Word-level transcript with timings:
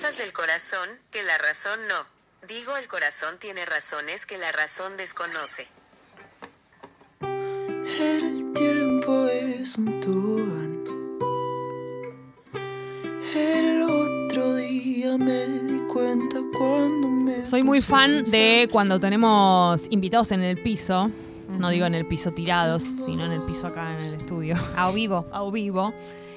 Cosas 0.00 0.16
del 0.16 0.32
corazón 0.32 0.88
que 1.10 1.22
la 1.22 1.36
razón 1.36 1.78
no. 1.86 2.48
Digo, 2.48 2.74
el 2.78 2.88
corazón 2.88 3.36
tiene 3.38 3.66
razones 3.66 4.24
que 4.24 4.38
la 4.38 4.50
razón 4.50 4.96
desconoce. 4.96 5.66
El 7.20 8.50
tiempo 8.54 9.26
es 9.26 9.76
un 9.76 10.00
tobogán. 10.00 10.84
El 13.34 13.82
otro 13.82 14.54
día 14.56 15.18
me 15.18 15.46
di 15.46 15.80
cuenta 15.80 16.38
cuando 16.56 17.06
me. 17.06 17.44
Soy 17.44 17.62
muy 17.62 17.82
fan 17.82 18.24
de 18.24 18.70
cuando 18.72 18.98
tenemos 18.98 19.86
invitados 19.90 20.32
en 20.32 20.40
el 20.40 20.56
piso. 20.56 21.10
No 21.46 21.68
digo 21.68 21.84
en 21.84 21.94
el 21.94 22.06
piso 22.06 22.32
tirados, 22.32 22.84
sino 22.84 23.26
en 23.26 23.32
el 23.32 23.42
piso 23.42 23.66
acá 23.66 23.98
en 23.98 24.02
el 24.02 24.14
estudio. 24.14 24.56
A 24.76 24.90
vivo. 24.92 25.28
a 25.32 25.44
vivo. 25.50 25.92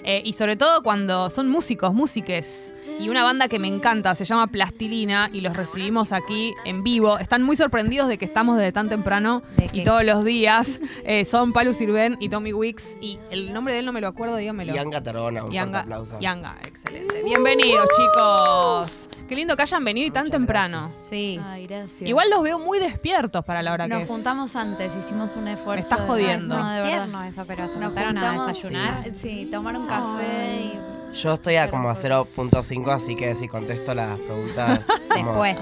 Eh, 0.05 0.21
y 0.25 0.33
sobre 0.33 0.55
todo 0.55 0.83
cuando 0.83 1.29
son 1.29 1.49
músicos, 1.49 1.93
músiques. 1.93 2.75
Y 2.99 3.09
una 3.09 3.23
banda 3.23 3.47
que 3.47 3.57
me 3.57 3.67
encanta, 3.67 4.13
se 4.15 4.25
llama 4.25 4.47
Plastilina, 4.47 5.29
y 5.33 5.41
los 5.41 5.55
recibimos 5.57 6.11
aquí 6.11 6.53
en 6.65 6.83
vivo. 6.83 7.17
Están 7.17 7.41
muy 7.43 7.55
sorprendidos 7.55 8.07
de 8.07 8.17
que 8.17 8.25
estamos 8.25 8.57
desde 8.57 8.71
tan 8.71 8.87
temprano 8.89 9.41
¿De 9.57 9.69
y 9.73 9.83
todos 9.83 10.03
los 10.03 10.23
días. 10.23 10.79
Eh, 11.05 11.25
son 11.25 11.53
Palu 11.53 11.73
Sirven 11.73 12.17
y 12.19 12.29
Tommy 12.29 12.53
Wicks. 12.53 12.97
Y 13.01 13.17
el 13.31 13.51
nombre 13.53 13.73
de 13.73 13.79
él 13.79 13.85
no 13.85 13.91
me 13.93 14.01
lo 14.01 14.07
acuerdo, 14.07 14.35
dígamelo. 14.35 14.73
Yanga 14.73 15.01
Tarona, 15.01 15.39
un 15.43 15.51
fuerte 15.51 15.55
Yanga, 15.55 15.79
aplauso. 15.79 16.19
Yanga, 16.19 16.57
excelente. 16.67 17.23
Bienvenidos, 17.23 17.87
chicos. 17.95 19.09
Qué 19.27 19.35
lindo 19.35 19.55
que 19.55 19.61
hayan 19.63 19.83
venido 19.83 20.07
y 20.07 20.11
tan 20.11 20.25
Muchas 20.25 20.37
temprano. 20.39 20.91
Sí. 21.01 21.39
Ay, 21.43 21.65
gracias. 21.65 22.01
Igual 22.07 22.29
los 22.29 22.43
veo 22.43 22.59
muy 22.59 22.79
despiertos 22.79 23.43
para 23.43 23.63
la 23.63 23.73
hora 23.73 23.87
que 23.87 23.93
Nos 23.95 24.07
juntamos 24.07 24.55
antes, 24.55 24.91
hicimos 24.99 25.35
un 25.35 25.47
esfuerzo. 25.47 25.73
Me 25.75 25.79
estás 25.81 25.99
de- 26.01 26.07
jodiendo. 26.07 26.57
No, 26.57 26.69
de 26.69 26.81
verdad. 26.81 26.89
Tierno 27.05 27.23
eso, 27.23 27.43
pero 27.47 27.67
se 27.67 27.77
Nos 27.79 27.85
juntaron 27.93 28.17
a 28.17 28.47
desayunar. 28.47 29.13
Sí, 29.15 29.47
tomar 29.51 29.75
un 29.77 29.87
café 29.99 30.61
y. 30.61 30.79
Yo 31.15 31.33
estoy 31.33 31.55
a 31.57 31.69
como 31.69 31.89
a 31.89 31.95
0.5, 31.95 32.91
así 32.91 33.15
que 33.15 33.35
si 33.35 33.47
contesto 33.47 33.93
las 33.93 34.17
preguntas 34.19 34.81
Después. 35.15 35.57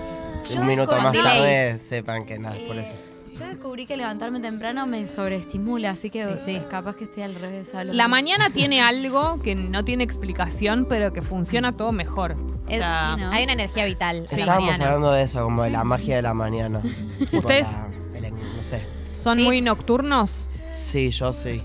Yo 0.50 0.61
un 0.61 0.67
minuto 0.67 0.95
más 1.02 1.14
tarde, 1.14 1.80
sepan 1.83 2.25
que 2.25 2.39
nada, 2.39 2.56
es 2.58 2.64
por 2.64 2.78
Eh, 2.78 2.81
eso. 2.81 2.95
Yo 3.38 3.47
descubrí 3.47 3.86
que 3.86 3.95
levantarme 3.95 4.39
temprano 4.41 4.86
me 4.86 5.08
sobreestimula, 5.08 5.91
así 5.91 6.09
que 6.09 6.25
Sí, 6.38 6.58
sí. 6.58 6.61
capaz 6.69 6.95
que 6.97 7.06
esté 7.06 7.23
al 7.23 7.33
revés. 7.36 7.73
a 7.75 7.83
La 7.86 8.08
mañana 8.09 8.50
tiene 8.50 8.81
algo 8.81 9.39
que 9.41 9.56
no 9.56 9.86
tiene 9.86 10.03
explicación, 10.03 10.86
pero 10.88 11.13
que 11.13 11.22
funciona 11.22 11.75
todo 11.75 11.91
mejor. 11.94 12.34
O 12.34 12.69
Es- 12.69 12.80
sea, 12.80 13.13
sí, 13.16 13.22
¿no? 13.22 13.31
Hay 13.31 13.44
una 13.45 13.53
energía 13.53 13.86
vital 13.86 14.17
en 14.17 14.23
la 14.23 14.38
Estábamos 14.38 14.66
mañana. 14.72 14.86
hablando 14.86 15.11
de 15.13 15.23
eso, 15.23 15.44
como 15.44 15.63
de 15.63 15.69
la 15.69 15.84
magia 15.86 16.16
de 16.17 16.22
la 16.22 16.34
mañana. 16.34 16.81
¿Ustedes? 17.31 17.69
la- 18.13 18.28
el- 18.28 18.34
no 18.56 18.63
sé. 18.63 18.84
son 19.22 19.38
Sí. 19.38 19.44
muy 19.45 19.61
nocturnos, 19.61 20.47
Sí, 20.75 21.09
yo 21.11 21.31
sí. 21.34 21.63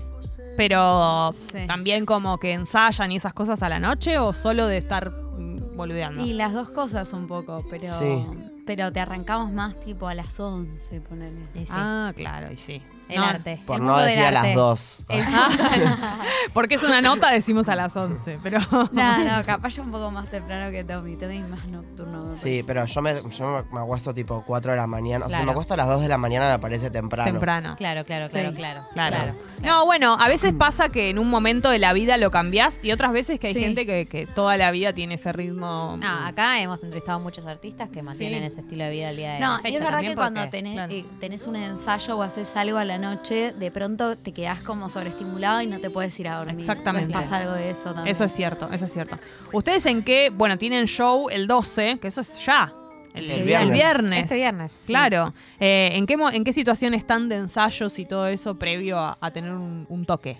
Pero 0.57 1.31
Sí. 1.33 1.65
también 1.67 2.05
como 2.05 2.37
que 2.39 2.53
ensayan 2.53 3.11
y 3.11 3.15
esas 3.15 3.33
cosas 3.33 3.63
a 3.63 3.69
la 3.69 3.79
noche 3.79 4.17
o 4.19 4.33
solo 4.33 4.67
de 4.67 4.77
estar 4.77 5.09
mm, 5.11 5.77
boludeando. 5.77 6.25
Y 6.25 6.33
las 6.33 6.53
dos 6.53 6.69
cosas 6.69 7.13
un 7.13 7.27
poco, 7.27 7.63
pero. 7.69 7.97
Sí. 7.99 8.25
Pero 8.65 8.91
te 8.91 8.99
arrancamos 8.99 9.53
más 9.53 9.79
tipo 9.79 10.09
a 10.09 10.13
las 10.15 10.37
11, 10.37 10.99
ponele. 10.99 11.39
Sí. 11.55 11.63
Ah, 11.71 12.11
claro, 12.15 12.51
y 12.51 12.57
sí. 12.57 12.81
El 13.09 13.15
No, 13.17 13.23
arte. 13.25 13.61
Por 13.65 13.79
el 13.79 13.85
no 13.85 13.97
decir 13.99 14.23
a 14.23 14.31
las 14.31 14.43
arte. 14.43 14.55
2. 14.55 15.05
Porque 16.53 16.75
es 16.75 16.83
una 16.83 17.01
nota, 17.01 17.31
decimos 17.31 17.67
a 17.69 17.75
las 17.75 17.95
11, 17.95 18.39
pero... 18.43 18.59
No, 18.91 19.23
no, 19.23 19.45
capaz 19.45 19.69
yo 19.75 19.83
un 19.83 19.91
poco 19.91 20.11
más 20.11 20.29
temprano 20.29 20.71
que 20.71 20.83
Tommy. 20.83 21.15
Tommy 21.15 21.39
más 21.41 21.65
nocturno. 21.67 22.35
Sí, 22.35 22.63
pero 22.65 22.85
yo 22.85 23.01
me, 23.01 23.15
yo 23.29 23.65
me 23.71 23.79
acuesto 23.79 24.13
tipo 24.13 24.43
4 24.45 24.71
de 24.71 24.77
la 24.77 24.87
mañana. 24.87 25.25
O 25.25 25.29
sea, 25.29 25.37
Claro. 25.39 25.45
me 25.45 25.51
acuesto 25.51 25.73
a 25.73 25.77
las 25.77 25.87
2 25.87 26.01
de 26.01 26.07
la 26.07 26.17
mañana 26.17 26.49
me 26.51 26.59
parece 26.59 26.89
temprano. 26.89 27.31
Temprano. 27.31 27.75
Claro, 27.77 28.03
claro, 28.03 28.27
claro, 28.29 28.49
Sí. 28.49 28.55
claro. 28.55 28.81
Claro. 28.93 29.33
No, 29.61 29.85
bueno, 29.85 30.17
a 30.19 30.27
veces 30.27 30.53
pasa 30.53 30.89
que 30.89 31.09
en 31.09 31.19
un 31.19 31.29
momento 31.29 31.69
de 31.69 31.79
la 31.79 31.93
vida 31.93 32.17
lo 32.17 32.31
cambiás 32.31 32.79
y 32.83 32.91
otras 32.91 33.11
veces 33.11 33.39
que 33.39 33.47
hay 33.47 33.53
Sí. 33.53 33.59
gente 33.59 33.85
que, 33.85 34.05
que 34.05 34.25
toda 34.25 34.57
la 34.57 34.71
vida 34.71 34.93
tiene 34.93 35.15
ese 35.15 35.31
ritmo. 35.33 35.97
No, 36.01 36.25
acá 36.25 36.59
hemos 36.61 36.81
entrevistado 36.83 37.19
a 37.19 37.21
muchos 37.21 37.45
artistas 37.45 37.89
que 37.89 38.01
mantienen 38.01 38.41
Sí. 38.41 38.47
ese 38.47 38.61
estilo 38.61 38.83
de 38.85 38.89
vida 38.91 39.09
al 39.09 39.15
día 39.17 39.33
de 39.33 39.39
No, 39.39 39.53
la 39.53 39.59
fecha. 39.59 39.73
es 39.75 39.79
verdad 39.79 39.91
también 39.97 40.11
que 40.13 40.15
cuando 40.17 40.49
tenés, 40.49 40.73
claro. 40.73 40.93
eh, 40.93 41.05
tenés 41.19 41.47
un 41.47 41.55
ensayo 41.55 42.17
o 42.17 42.23
haces 42.23 42.55
algo 42.55 42.77
a 42.77 42.85
la 42.85 42.96
noche, 42.97 43.53
de 43.53 43.71
pronto 43.71 44.15
te 44.15 44.31
quedás 44.33 44.61
como 44.61 44.89
sobreestimulado 44.89 45.61
y 45.61 45.67
no 45.67 45.79
te 45.79 45.89
puedes 45.89 46.19
ir 46.19 46.27
a 46.27 46.37
dormir. 46.37 46.59
Exactamente. 46.59 47.05
Entonces 47.07 47.29
pasa 47.31 47.41
algo 47.41 47.53
de 47.53 47.69
eso 47.71 47.93
también. 47.93 48.07
Eso 48.07 48.23
es 48.23 48.31
cierto, 48.31 48.69
eso 48.71 48.85
es 48.85 48.93
cierto. 48.93 49.17
¿Ustedes 49.53 49.85
en 49.85 50.03
qué? 50.03 50.29
Bueno, 50.33 50.57
tienen 50.57 50.85
show 50.87 51.29
el 51.29 51.47
12, 51.47 51.99
que 52.01 52.07
eso 52.07 52.21
es 52.21 52.45
ya. 52.45 52.73
El, 53.13 53.31
El 53.31 53.49
el 53.49 53.71
viernes. 53.71 54.19
Este 54.25 54.35
viernes, 54.35 54.71
sí. 54.71 54.87
Claro. 54.93 55.33
Eh, 55.59 55.89
¿en, 55.93 56.05
qué, 56.05 56.17
mo- 56.17 56.29
¿En 56.29 56.43
qué 56.43 56.53
situación 56.53 56.93
están 56.93 57.29
de 57.29 57.37
ensayos 57.37 57.97
y 57.97 58.05
todo 58.05 58.27
eso 58.27 58.59
previo 58.59 58.99
a, 58.99 59.17
a 59.19 59.31
tener 59.31 59.51
un, 59.53 59.85
un 59.89 60.05
toque? 60.05 60.37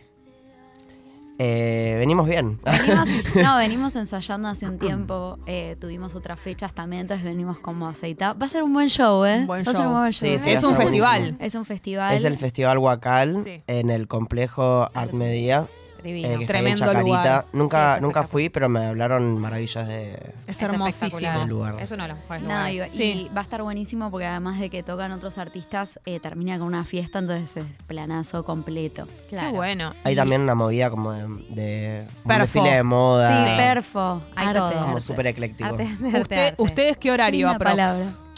Eh, 1.39 1.95
venimos 1.99 2.27
bien. 2.27 2.59
Venimos, 2.63 3.09
no, 3.35 3.57
venimos 3.57 3.95
ensayando 3.95 4.47
hace 4.47 4.65
un 4.65 4.79
tiempo, 4.79 5.37
eh, 5.45 5.75
tuvimos 5.79 6.15
otras 6.15 6.39
fechas 6.39 6.73
también, 6.73 7.01
entonces 7.03 7.23
venimos 7.25 7.59
como 7.59 7.87
aceitados. 7.87 8.41
Va 8.41 8.47
a 8.47 8.49
ser 8.49 8.63
un 8.63 8.73
buen 8.73 8.89
show, 8.89 9.23
¿eh? 9.25 9.39
Un 9.41 9.47
buen 9.47 9.59
Va 9.65 9.71
a 9.71 9.73
ser 9.73 9.83
show. 9.83 9.91
un 9.93 9.99
buen 9.99 10.11
show. 10.13 10.29
Sí, 10.29 10.39
sí, 10.39 10.49
es 10.51 10.63
un 10.63 10.75
festival. 10.75 11.19
buenísimo. 11.21 11.45
Es 11.45 11.55
un 11.55 11.65
festival. 11.65 12.15
Es 12.15 12.23
el 12.23 12.37
Festival 12.37 12.77
Huacal 12.79 13.41
Sí. 13.43 13.61
en 13.67 13.89
el 13.89 14.07
complejo 14.07 14.89
Art 14.93 15.13
Media. 15.13 15.67
Divino. 16.03 16.27
eh, 16.29 16.37
que 16.37 16.43
está 16.43 16.57
ahí 16.57 16.65
en 16.67 16.75
Tremendo 16.75 17.01
lugar. 17.01 17.45
Nunca, 17.53 17.91
Sí, 17.93 17.95
es 17.97 18.01
nunca 18.01 18.23
fui, 18.23 18.49
pero 18.49 18.69
me 18.69 18.85
hablaron 18.85 19.37
maravillas 19.39 19.87
de. 19.87 20.33
Es, 20.47 20.61
hermosísimo. 20.61 20.87
espectacular. 20.87 21.37
El 21.43 21.47
lugar. 21.49 21.75
Es 21.81 21.91
uno 21.91 22.03
de 22.03 22.09
los 22.09 22.17
mejores 22.19 22.43
No, 22.43 22.69
y, 22.69 22.73
lugares. 22.73 22.93
y 22.95 22.97
Sí. 22.97 23.31
va 23.35 23.39
a 23.41 23.43
estar 23.43 23.61
buenísimo 23.63 24.11
porque 24.11 24.25
además 24.25 24.59
de 24.59 24.69
que 24.69 24.83
tocan 24.83 25.11
otros 25.11 25.37
artistas, 25.37 25.99
eh, 26.05 26.19
termina 26.19 26.57
con 26.57 26.67
una 26.67 26.85
fiesta, 26.85 27.19
entonces 27.19 27.57
es 27.57 27.65
planazo 27.87 28.43
completo. 28.45 29.07
Claro. 29.29 29.51
Qué 29.51 29.55
bueno. 29.57 29.93
Hay 30.03 30.15
tambiam 30.15 30.41
una 30.43 30.55
movida 30.55 30.89
como 30.89 31.11
de, 31.11 31.21
de 31.49 32.05
un 32.23 32.27
Perfo. 32.27 32.41
desfile 32.41 32.75
de 32.75 32.83
moda. 32.83 33.45
Sí, 33.45 33.57
perfo. 33.57 34.21
Hay 34.35 34.47
arte, 34.47 34.59
todo. 34.59 34.81
Como 34.81 34.99
súper 34.99 35.27
ecléctico. 35.27 35.69
Arte, 35.69 35.83
arte, 35.83 36.05
Usted- 36.21 36.45
arte. 36.47 36.55
¿Ustedes 36.61 36.97
qué 36.97 37.11
horario 37.11 37.49
aprox? 37.49 37.75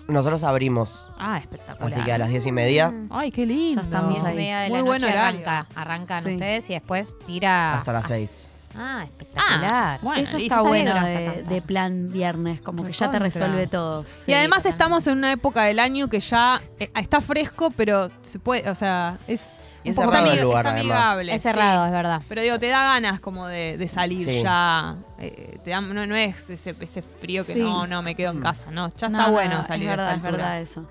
Nosotros 0.09 0.43
abrimos, 0.43 1.07
Ah, 1.17 1.37
espectacular. 1.37 1.91
así 1.91 2.01
que 2.03 2.11
a 2.11 2.17
las 2.17 2.29
diez 2.29 2.45
y 2.45 2.51
media 2.51 2.91
Ay, 3.09 3.31
qué 3.31 3.45
lindo. 3.45 3.81
Ya 3.81 3.85
estamos 3.87 4.13
Diez 4.13 4.25
y 4.25 4.29
ahí. 4.29 4.35
media 4.35 4.59
de 4.61 4.69
Muy 4.69 4.77
la 4.79 4.83
noche 4.85 5.05
horario. 5.05 5.21
arranca. 5.21 5.67
Arrancan 5.75 6.23
Sí. 6.23 6.33
ustedes 6.33 6.69
y 6.69 6.73
después 6.73 7.15
tira. 7.25 7.73
hasta 7.77 7.93
las 7.93 8.07
seis. 8.07 8.49
Ah, 8.75 9.01
espectacular. 9.03 9.59
Ah, 9.63 9.99
bueno, 10.01 10.21
Eso 10.21 10.37
está 10.37 10.57
Sabía 10.57 10.69
bueno 10.69 10.91
que 10.93 10.97
era 10.99 11.05
de, 11.07 11.17
hasta 11.17 11.33
tanto. 11.39 11.53
de 11.53 11.61
plan 11.63 12.09
viernes, 12.11 12.61
como 12.61 12.83
que 12.83 12.91
ya 12.91 13.09
te 13.11 13.17
Recontra. 13.19 13.47
resuelve 13.47 13.67
todo. 13.67 14.05
Y 14.27 14.33
además 14.33 14.65
estamos 14.67 15.05
en 15.07 15.17
una 15.17 15.31
época 15.31 15.63
del 15.63 15.79
año 15.79 16.07
que 16.07 16.19
ya 16.19 16.61
eh, 16.79 16.89
está 16.95 17.19
fresco, 17.19 17.71
pero 17.71 18.09
se 18.21 18.37
puede, 18.39 18.69
o 18.69 18.75
sea, 18.75 19.17
es 19.27 19.63
Y 19.83 19.89
es 19.91 19.95
poco 19.95 20.11
cerrado 20.11 20.33
el 20.33 20.41
lugar, 20.41 20.67
además. 20.67 20.81
amigable. 20.81 21.35
Es 21.35 21.41
sí. 21.41 21.47
cerrado, 21.49 21.85
es 21.85 21.91
verdad. 21.91 22.21
Pero 22.27 22.41
digo, 22.41 22.59
te 22.59 22.67
da 22.67 22.83
ganas 22.83 23.19
como 23.19 23.47
de, 23.47 23.77
de 23.77 23.87
salir 23.87 24.23
Sí. 24.23 24.41
ya. 24.43 24.95
eh, 25.19 25.57
te 25.63 25.71
da- 25.71 25.81
no, 25.81 26.05
no 26.05 26.15
es 26.15 26.49
ese, 26.49 26.75
ese 26.79 27.01
frío 27.01 27.45
que 27.45 27.53
Sí. 27.53 27.59
no, 27.59 27.87
no, 27.87 28.01
me 28.01 28.15
quedo 28.15 28.31
en 28.31 28.41
casa, 28.41 28.71
no. 28.71 28.91
Ya 28.97 29.07
No, 29.09 29.17
está 29.17 29.27
no, 29.27 29.33
bueno 29.33 29.61
es 29.61 29.67
salir 29.67 29.87
a 29.89 29.91
verdad, 29.95 30.15
esta 30.15 30.27
es 30.27 30.33
verdad 30.33 30.61
eso. 30.61 30.85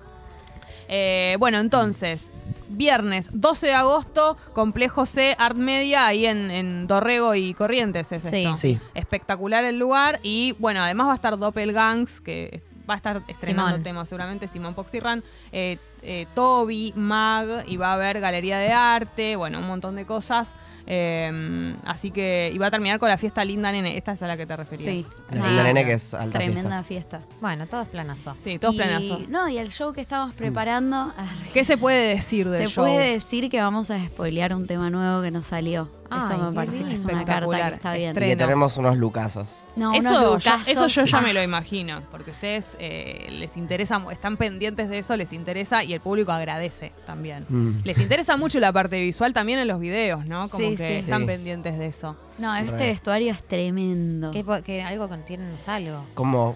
Eh, 0.87 1.35
bueno, 1.39 1.59
entonces, 1.59 2.31
viernes 2.67 3.29
12 3.31 3.67
de 3.67 3.73
agosto, 3.73 4.37
Complejo 4.53 5.05
C, 5.05 5.35
Art 5.37 5.55
Media, 5.55 6.07
ahí 6.07 6.25
en, 6.25 6.49
en 6.49 6.87
Dorrego 6.87 7.35
y 7.35 7.53
Corrientes 7.53 8.11
es 8.11 8.23
Sí. 8.23 8.43
esto. 8.43 8.55
Sí. 8.55 8.79
Espectacular 8.95 9.63
el 9.65 9.77
lugar. 9.77 10.19
Y 10.23 10.55
bueno, 10.59 10.81
además 10.83 11.07
va 11.07 11.11
a 11.11 11.15
estar 11.15 11.37
Doppelgangs, 11.37 12.21
que 12.21 12.61
va 12.89 12.93
a 12.95 12.97
estar 12.97 13.21
estrenando 13.27 13.71
Simón. 13.71 13.83
temas 13.83 14.09
seguramente, 14.09 14.47
Simón 14.47 14.73
Poxirran, 14.73 15.23
eh, 15.51 15.77
eh, 16.01 16.25
Toby, 16.33 16.93
Mag, 16.95 17.65
y 17.67 17.77
va 17.77 17.91
a 17.91 17.93
haber 17.93 18.19
galería 18.19 18.57
de 18.57 18.71
arte, 18.71 19.35
bueno, 19.35 19.59
un 19.59 19.67
montón 19.67 19.95
de 19.95 20.05
cosas. 20.05 20.51
Eh, 20.91 21.75
así 21.85 22.09
que, 22.09 22.49
y 22.51 22.57
va 22.57 22.67
a 22.67 22.71
terminar 22.71 22.97
con 22.97 23.09
la 23.09 23.17
fiesta 23.17 23.45
Linda 23.45 23.71
Nene. 23.71 23.95
Esta 23.95 24.13
es 24.13 24.23
a 24.23 24.27
la 24.27 24.35
que 24.37 24.47
te 24.47 24.55
referías. 24.57 24.85
Sí. 24.85 25.05
La 25.29 25.43
Ah, 25.43 25.47
linda 25.47 25.63
nene 25.63 25.85
que 25.85 25.93
es 25.93 26.13
alta 26.15 26.39
Tremenda 26.39 26.81
fiesta. 26.83 27.19
fiesta. 27.19 27.37
Bueno, 27.41 27.67
todo 27.67 27.83
es 27.83 27.87
planazo. 27.89 28.35
Sí, 28.43 28.57
todos 28.57 28.73
Y- 28.73 28.77
planazo. 28.77 29.19
No, 29.29 29.47
y 29.49 29.59
el 29.59 29.69
show 29.69 29.93
que 29.93 30.01
estamos 30.01 30.33
preparando, 30.33 31.13
¿Qué 31.53 31.63
se 31.63 31.77
puede 31.77 32.15
decir 32.15 32.49
del 32.49 32.67
se 32.67 32.73
show? 32.73 32.83
puede 32.85 33.11
decir 33.11 33.49
que 33.51 33.61
vamos 33.61 33.91
a 33.91 33.99
spoilear 34.03 34.55
un 34.55 34.65
tema 34.65 34.89
nuevo 34.89 35.21
que 35.21 35.29
nos 35.29 35.45
salió. 35.45 35.89
Ay, 36.11 36.21
Eso 36.33 36.37
me 36.37 36.53
parece 36.53 36.83
que 36.83 36.93
es 36.93 37.03
una 37.03 37.13
lindo. 37.13 37.25
carta 37.25 37.69
que 37.69 37.75
está 37.75 37.93
bien. 37.93 38.11
Y 38.11 38.19
que 38.19 38.35
tenemos 38.35 38.77
unos 38.77 38.97
lucazos. 38.97 39.63
No, 39.75 39.93
Eso, 39.93 40.09
unos 40.09 40.21
yo, 40.21 40.33
lucazos. 40.51 40.67
eso 40.67 40.87
yo 40.87 41.05
ya 41.05 41.17
Ah, 41.19 41.21
me 41.21 41.33
lo 41.33 41.43
imagino, 41.43 42.01
porque 42.11 42.31
ustedes 42.31 42.75
eh, 42.79 43.27
les 43.39 43.55
interesa, 43.57 44.03
están 44.11 44.37
pendientes 44.37 44.89
de 44.89 44.97
eso, 44.99 45.15
les 45.17 45.33
interesa 45.33 45.83
y 45.83 45.93
el 45.93 46.01
público 46.01 46.31
agradece 46.31 46.91
también. 47.05 47.45
Mm. 47.49 47.81
Les 47.83 47.99
interesa 47.99 48.37
mucho 48.37 48.59
la 48.59 48.73
parte 48.73 48.99
visual 49.01 49.33
también 49.33 49.59
en 49.59 49.67
los 49.67 49.79
videos, 49.79 50.25
¿no? 50.25 50.41
Como 50.49 50.69
Sí, 50.69 50.75
que 50.75 50.87
sí. 50.87 50.93
están 50.93 51.21
Sí. 51.21 51.27
pendientes 51.27 51.77
de 51.77 51.85
eso. 51.87 52.15
No, 52.37 52.55
este 52.55 52.71
Re. 52.77 52.85
vestuario 52.87 53.31
es 53.33 53.43
tremendo. 53.47 54.31
Que, 54.31 54.43
que 54.63 54.81
algo 54.81 55.07
contienen 55.09 55.53
es 55.53 55.67
algo. 55.67 56.05
Como 56.13 56.55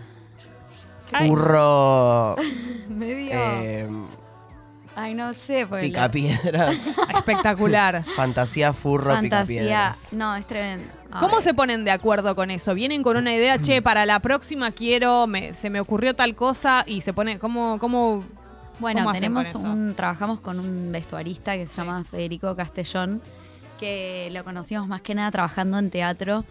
furro. 1.11 2.35
Medio. 2.89 3.31
eh, 3.33 3.87
Ay, 4.95 5.15
no 5.15 5.33
sé, 5.33 5.65
porque 5.67 5.89
la 5.89 6.09
picapiedras. 6.11 6.75
Espectacular. 7.15 8.03
Fantasía 8.15 8.73
furro 8.73 9.11
fantasía. 9.15 9.59
picapiedras. 9.61 10.13
No, 10.13 10.35
es 10.35 10.45
tremendo. 10.45 10.85
¿Cómo 11.19 11.41
se 11.41 11.53
ponen 11.53 11.83
de 11.83 11.91
acuerdo 11.91 12.35
con 12.35 12.51
eso? 12.51 12.73
Vienen 12.75 13.01
con 13.03 13.17
una 13.17 13.33
idea, 13.33 13.59
che, 13.59 13.81
para 13.81 14.05
la 14.05 14.19
próxima 14.19 14.71
quiero, 14.71 15.25
me- 15.27 15.53
se 15.53 15.69
me 15.69 15.79
ocurrió 15.79 16.15
tal 16.15 16.35
cosa 16.35 16.83
y 16.87 17.01
se 17.01 17.11
pone, 17.13 17.39
¿cómo, 17.39 17.77
cómo 17.79 18.23
Bueno, 18.79 18.99
¿Cómo 19.01 19.09
hacen 19.11 19.21
tenemos 19.21 19.47
con 19.51 19.61
eso? 19.61 19.71
un, 19.71 19.93
trabajamos 19.95 20.39
con 20.41 20.59
un 20.59 20.91
vestuarista 20.91 21.55
que 21.55 21.65
se 21.65 21.75
llama 21.75 22.03
Federico 22.03 22.55
Castellón, 22.55 23.21
que 23.79 24.29
lo 24.31 24.43
conocimos 24.43 24.87
más 24.87 25.01
que 25.01 25.13
nada 25.15 25.29
trabajando 25.31 25.77
en 25.79 25.89
teatro 25.91 26.45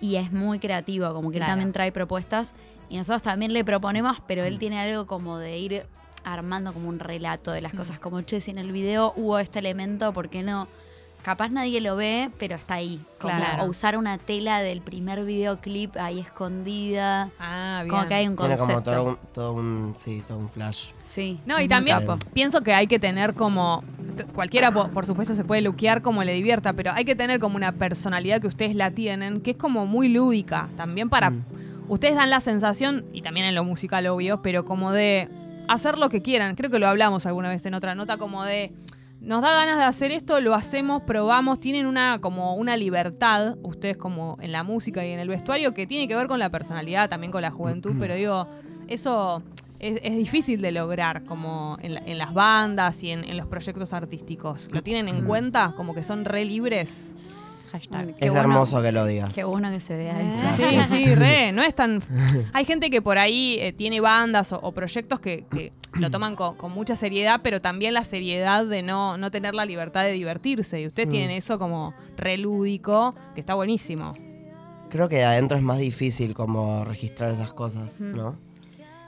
y 0.00 0.16
es 0.16 0.30
muy 0.32 0.58
creativo, 0.58 1.12
como 1.14 1.30
que 1.30 1.38
él 1.38 1.40
Claro. 1.40 1.52
también 1.52 1.72
trae 1.72 1.90
propuestas 1.92 2.54
Y 2.90 2.96
nosotros 2.96 3.20
también 3.22 3.52
le 3.52 3.64
proponemos, 3.64 4.18
pero 4.26 4.44
él 4.44 4.58
tiene 4.58 4.80
algo 4.80 5.06
como 5.06 5.36
de 5.38 5.58
ir 5.58 5.86
armando 6.32 6.72
como 6.72 6.88
un 6.88 6.98
relato 6.98 7.50
de 7.52 7.60
las 7.60 7.74
cosas, 7.74 7.98
como, 7.98 8.20
che, 8.22 8.40
si 8.40 8.50
en 8.50 8.58
el 8.58 8.72
video 8.72 9.12
hubo 9.16 9.38
este 9.38 9.58
elemento, 9.58 10.12
¿por 10.12 10.28
qué 10.28 10.42
no? 10.42 10.68
Capaz 11.22 11.48
nadie 11.48 11.80
lo 11.80 11.96
ve, 11.96 12.30
pero 12.38 12.54
está 12.54 12.74
ahí. 12.74 13.00
Como- 13.20 13.34
Claro. 13.36 13.64
O 13.64 13.66
usar 13.66 13.96
una 13.98 14.18
tela 14.18 14.60
del 14.60 14.80
primer 14.80 15.24
videoclip 15.24 15.96
ahí 15.96 16.20
escondida. 16.20 17.30
Ah, 17.40 17.80
bien. 17.82 17.90
Como 17.90 18.06
que 18.08 18.14
hay 18.14 18.28
un 18.28 18.36
Tiene 18.36 18.56
concepto. 18.56 18.82
como 18.82 18.82
todo 18.84 19.04
un, 19.04 19.18
todo 19.32 19.52
un, 19.52 19.94
sí, 19.98 20.22
todo 20.26 20.38
un 20.38 20.48
flash. 20.48 20.90
Sí. 21.02 21.40
No, 21.44 21.60
y 21.60 21.66
también 21.68 21.98
pienso 22.32 22.62
que 22.62 22.72
hay 22.72 22.86
que 22.86 22.98
tener 23.00 23.34
como. 23.34 23.82
Cualquiera, 24.34 24.70
por, 24.72 24.90
por 24.90 25.06
supuesto, 25.06 25.34
se 25.34 25.44
puede 25.44 25.60
luquear 25.60 26.02
como 26.02 26.22
le 26.24 26.32
divierta, 26.34 26.72
pero 26.72 26.92
hay 26.92 27.04
que 27.04 27.16
tener 27.16 27.40
como 27.40 27.56
una 27.56 27.72
personalidad 27.72 28.40
que 28.40 28.46
ustedes 28.46 28.74
la 28.76 28.92
tienen, 28.92 29.40
que 29.40 29.50
es 29.52 29.56
como 29.56 29.86
muy 29.86 30.08
lúdica. 30.08 30.68
También 30.76 31.08
para. 31.10 31.30
Mm. 31.30 31.44
Ustedes 31.88 32.14
dan 32.16 32.30
la 32.30 32.40
sensación, 32.40 33.06
y 33.12 33.22
también 33.22 33.46
en 33.46 33.54
lo 33.54 33.64
musical, 33.64 34.06
obvio, 34.08 34.40
pero 34.42 34.64
como 34.64 34.92
de 34.92 35.28
hacer 35.68 35.98
lo 35.98 36.08
que 36.08 36.22
quieran. 36.22 36.54
Creo 36.56 36.70
que 36.70 36.78
lo 36.78 36.88
hablamos 36.88 37.26
alguna 37.26 37.48
vez 37.50 37.64
en 37.66 37.74
otra 37.74 37.94
nota, 37.94 38.16
como 38.18 38.44
de. 38.44 38.72
Nos 39.20 39.42
da 39.42 39.52
ganas 39.52 39.78
de 39.78 39.84
hacer 39.84 40.12
esto, 40.12 40.40
lo 40.40 40.54
hacemos, 40.54 41.02
probamos, 41.02 41.58
tienen 41.58 41.86
una 41.86 42.20
como 42.20 42.54
una 42.54 42.76
libertad, 42.76 43.56
ustedes 43.64 43.96
como 43.96 44.38
en 44.40 44.52
la 44.52 44.62
música 44.62 45.04
y 45.04 45.10
en 45.10 45.18
el 45.18 45.26
vestuario, 45.28 45.74
que 45.74 45.88
tiene 45.88 46.06
que 46.06 46.14
ver 46.14 46.28
con 46.28 46.38
la 46.38 46.50
personalidad, 46.50 47.10
también 47.10 47.32
con 47.32 47.42
la 47.42 47.50
juventud, 47.50 47.96
pero 47.98 48.14
digo, 48.14 48.46
eso 48.86 49.42
es, 49.80 49.98
es 50.04 50.16
difícil 50.16 50.60
de 50.62 50.70
lograr 50.70 51.24
como 51.24 51.78
en, 51.80 51.94
la- 51.94 52.02
en 52.06 52.16
las 52.16 52.32
bandas 52.32 53.02
y 53.02 53.10
en, 53.10 53.24
en 53.24 53.36
los 53.36 53.48
proyectos 53.48 53.92
artísticos. 53.92 54.68
¿Lo 54.70 54.82
tienen 54.84 55.08
en 55.08 55.24
cuenta? 55.24 55.72
Como 55.76 55.94
que 55.94 56.04
son 56.04 56.24
re 56.24 56.44
libres. 56.44 57.12
Hashtag. 57.70 58.14
Qué 58.16 58.24
es 58.26 58.30
bueno- 58.30 58.40
hermoso 58.42 58.82
que 58.82 58.92
lo 58.92 59.04
digas. 59.06 59.32
Qué 59.34 59.44
bueno 59.44 59.70
que 59.70 59.80
se 59.80 59.96
vea 59.96 60.20
eso. 60.20 60.44
Sí, 60.56 60.78
sí, 61.04 61.14
re, 61.14 61.52
no 61.52 61.62
es 61.62 61.74
tan... 61.74 62.02
Hay 62.52 62.64
gente 62.64 62.90
que 62.90 63.02
por 63.02 63.18
ahí 63.18 63.56
eh, 63.60 63.72
tiene 63.72 64.00
bandas 64.00 64.52
o, 64.52 64.58
o 64.60 64.72
proyectos 64.72 65.20
que, 65.20 65.44
que 65.50 65.72
lo 65.94 66.10
toman 66.10 66.34
con, 66.36 66.56
con 66.56 66.72
mucha 66.72 66.96
seriedad, 66.96 67.40
pero 67.42 67.60
también 67.60 67.94
la 67.94 68.04
seriedad 68.04 68.66
de 68.66 68.82
no, 68.82 69.16
no 69.18 69.30
tener 69.30 69.54
la 69.54 69.64
libertad 69.64 70.04
de 70.04 70.12
divertirse. 70.12 70.80
Y 70.80 70.86
ustedes 70.86 71.08
Mm. 71.08 71.10
tienen 71.12 71.30
eso 71.32 71.58
como 71.58 71.94
re 72.16 72.36
lúdico, 72.38 73.14
que 73.34 73.40
está 73.40 73.54
buenísimo. 73.54 74.14
Creo 74.90 75.08
que 75.08 75.22
adentro 75.24 75.56
es 75.58 75.62
más 75.62 75.78
difícil 75.78 76.32
como 76.34 76.82
registrar 76.84 77.30
esas 77.30 77.52
cosas, 77.52 78.00
¿no? 78.00 78.36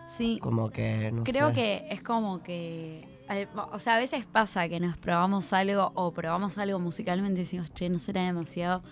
Sí. 0.07 0.39
Como 0.43 0.71
que, 0.71 1.11
no 1.13 1.25
Creo 1.25 1.49
sé. 1.49 1.55
que 1.55 1.87
es 1.91 2.03
como 2.03 2.43
que. 2.43 3.07
O 3.73 3.79
sea, 3.79 3.97
a 3.97 3.99
veces 3.99 4.25
pasa 4.27 4.69
que 4.69 4.81
nos 4.81 4.97
probamos 4.97 5.53
algo 5.53 5.93
o 5.95 6.13
probamos 6.13 6.59
algo 6.59 6.79
musicalmente 6.79 7.41
y 7.41 7.45
decimos, 7.45 7.73
che, 7.73 7.89
no 7.89 7.99
será 7.99 8.23
demasiado. 8.25 8.83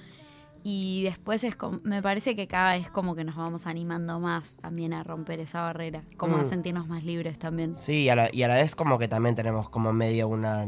Y 0.64 1.02
después 1.04 1.44
es 1.44 1.56
como, 1.56 1.80
me 1.84 2.02
parece 2.02 2.34
que 2.36 2.46
cada 2.46 2.72
vez 2.74 2.90
como 2.90 3.14
que 3.14 3.24
nos 3.24 3.36
vamos 3.36 3.66
animando 3.66 4.18
más 4.20 4.56
también 4.56 4.92
a 4.92 5.02
romper 5.04 5.40
esa 5.40 5.62
barrera, 5.62 6.02
como 6.16 6.36
a 6.36 6.42
Mm. 6.42 6.46
sentirnos 6.46 6.86
más 6.88 7.04
libres 7.04 7.38
también. 7.38 7.74
Sí, 7.76 8.02
y 8.02 8.08
a, 8.08 8.16
la, 8.16 8.28
y 8.32 8.42
a 8.42 8.48
la 8.48 8.54
vez 8.56 8.74
como 8.76 8.98
que 8.98 9.08
también 9.08 9.34
tenemos 9.34 9.68
como 9.70 9.92
medio 9.92 10.28
una 10.28 10.66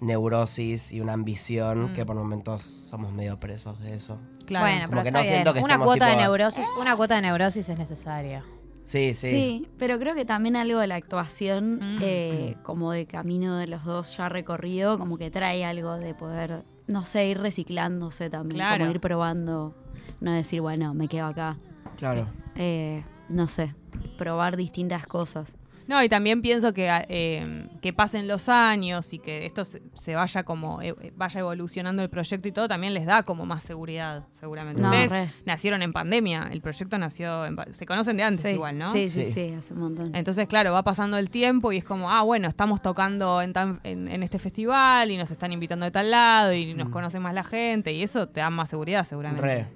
neurosis 0.00 0.92
y 0.92 1.00
una 1.00 1.12
ambición 1.14 1.92
Mm. 1.92 1.94
que 1.94 2.04
por 2.04 2.16
momentos 2.16 2.62
somos 2.90 3.12
medio 3.12 3.38
presos 3.40 3.80
de 3.80 3.94
eso. 3.94 4.18
Claro. 4.44 4.64
Bueno, 4.66 4.80
Como 4.86 4.90
pero 4.90 5.02
que 5.02 5.08
está 5.08 5.18
no 5.18 5.22
bien. 5.22 5.34
siento 5.34 5.54
que 5.54 5.60
una 5.60 5.78
cuota 5.78 6.06
de 6.08 6.16
neurosis, 6.16 6.66
una 6.78 6.96
cuota 6.96 7.14
de 7.16 7.22
neurosis 7.22 7.68
es 7.68 7.78
necesaria. 7.78 8.44
Sí, 8.86 9.14
sí. 9.14 9.30
Sí, 9.30 9.68
pero 9.78 9.98
creo 9.98 10.14
que 10.14 10.24
también 10.24 10.54
algo 10.56 10.78
de 10.78 10.86
la 10.86 10.94
actuación, 10.94 11.76
Mm. 11.80 11.98
eh, 12.02 12.56
como 12.62 12.92
de 12.92 13.06
camino 13.06 13.56
de 13.56 13.66
los 13.66 13.84
dos 13.84 14.16
ya 14.16 14.28
recorrido, 14.28 14.98
como 14.98 15.18
que 15.18 15.30
trae 15.30 15.64
algo 15.64 15.96
de 15.96 16.14
poder, 16.14 16.64
no 16.86 17.04
sé, 17.04 17.26
ir 17.26 17.38
reciclándose 17.38 18.30
también, 18.30 18.58
Claro. 18.58 18.78
como 18.84 18.90
ir 18.92 19.00
probando, 19.00 19.74
no 20.20 20.32
decir, 20.32 20.60
bueno, 20.60 20.94
me 20.94 21.08
quedo 21.08 21.26
acá. 21.26 21.56
Claro. 21.96 22.28
Eh, 22.54 23.02
no 23.28 23.48
sé, 23.48 23.74
probar 24.18 24.56
distintas 24.56 25.06
cosas. 25.06 25.55
No, 25.88 26.02
y 26.02 26.08
también 26.08 26.42
pienso 26.42 26.72
que, 26.72 26.88
eh, 27.08 27.68
que 27.80 27.92
pasen 27.92 28.26
los 28.26 28.48
años 28.48 29.12
y 29.12 29.18
que 29.20 29.46
esto 29.46 29.64
se, 29.64 29.82
se 29.94 30.14
vaya 30.16 30.42
como 30.42 30.82
eh, 30.82 30.94
vaya 31.16 31.40
evolucionando 31.40 32.02
el 32.02 32.10
proyecto 32.10 32.48
y 32.48 32.52
todo, 32.52 32.66
también 32.66 32.92
les 32.94 33.06
da 33.06 33.22
como 33.22 33.46
más 33.46 33.62
seguridad, 33.62 34.24
seguramente. 34.32 34.82
No, 34.82 34.88
Ustedes 34.88 35.10
re. 35.12 35.32
nacieron 35.44 35.82
en 35.82 35.92
pandemia, 35.92 36.48
el 36.50 36.60
proyecto 36.60 36.98
nació 36.98 37.46
en 37.46 37.56
se 37.72 37.86
conocen 37.86 38.16
de 38.16 38.24
antes 38.24 38.42
sí, 38.42 38.48
igual, 38.48 38.78
¿no? 38.78 38.92
Sí, 38.92 39.08
sí, 39.08 39.24
Sí. 39.26 39.32
sí, 39.32 39.54
hace 39.54 39.74
un 39.74 39.80
montón. 39.80 40.14
Entonces, 40.14 40.48
claro, 40.48 40.72
va 40.72 40.82
pasando 40.82 41.18
el 41.18 41.30
tiempo 41.30 41.70
y 41.72 41.76
es 41.78 41.84
como, 41.84 42.10
ah, 42.10 42.22
bueno, 42.22 42.48
estamos 42.48 42.82
tocando 42.82 43.40
en, 43.40 43.52
tan- 43.52 43.80
en, 43.84 44.08
en 44.08 44.22
este 44.22 44.38
festival 44.38 45.10
y 45.10 45.16
nos 45.16 45.30
están 45.30 45.52
invitando 45.52 45.84
de 45.84 45.92
tal 45.92 46.10
lado 46.10 46.52
y 46.52 46.74
nos 46.74 46.88
conoce 46.88 47.20
más 47.20 47.32
la 47.34 47.44
gente 47.44 47.92
y 47.92 48.02
eso 48.02 48.28
te 48.28 48.40
da 48.40 48.50
más 48.50 48.70
seguridad 48.70 49.04
seguramente. 49.04 49.42
Re, 49.46 49.66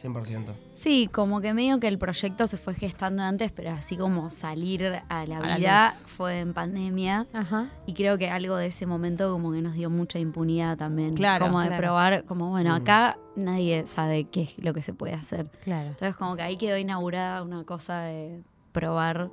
100%. 0.00 0.52
Sí, 0.74 1.08
como 1.12 1.40
que 1.40 1.54
medio 1.54 1.78
que 1.78 1.86
el 1.86 1.98
proyecto 1.98 2.46
se 2.46 2.56
fue 2.56 2.74
gestando 2.74 3.22
antes, 3.22 3.52
pero 3.52 3.70
así 3.70 3.96
como 3.96 4.30
salir 4.30 5.00
a 5.08 5.26
la 5.26 5.38
A 5.38 5.56
vida 5.58 5.94
fue 6.06 6.40
en 6.40 6.54
pandemia. 6.54 7.26
Ajá. 7.32 7.68
Y 7.86 7.94
creo 7.94 8.18
que 8.18 8.28
algo 8.30 8.56
de 8.56 8.66
ese 8.66 8.86
momento 8.86 9.30
como 9.30 9.52
que 9.52 9.60
nos 9.62 9.74
dio 9.74 9.90
mucha 9.90 10.18
impunidad 10.18 10.76
también. 10.78 11.14
Claro, 11.14 11.46
Como 11.46 11.60
de 11.60 11.66
claro. 11.68 11.80
probar, 11.82 12.24
como 12.24 12.48
bueno, 12.50 12.70
Mm. 12.70 12.82
acá 12.82 13.18
nadie 13.36 13.86
sabe 13.86 14.24
qué 14.24 14.42
es 14.42 14.58
lo 14.58 14.72
que 14.74 14.82
se 14.82 14.92
puede 14.94 15.14
hacer. 15.14 15.48
Claro. 15.62 15.88
Entonces 15.88 16.16
como 16.16 16.34
que 16.36 16.42
ahí 16.42 16.56
quedó 16.56 16.78
inaugurada 16.78 17.42
una 17.42 17.62
cosa 17.64 18.00
de 18.00 18.42
probar 18.72 19.30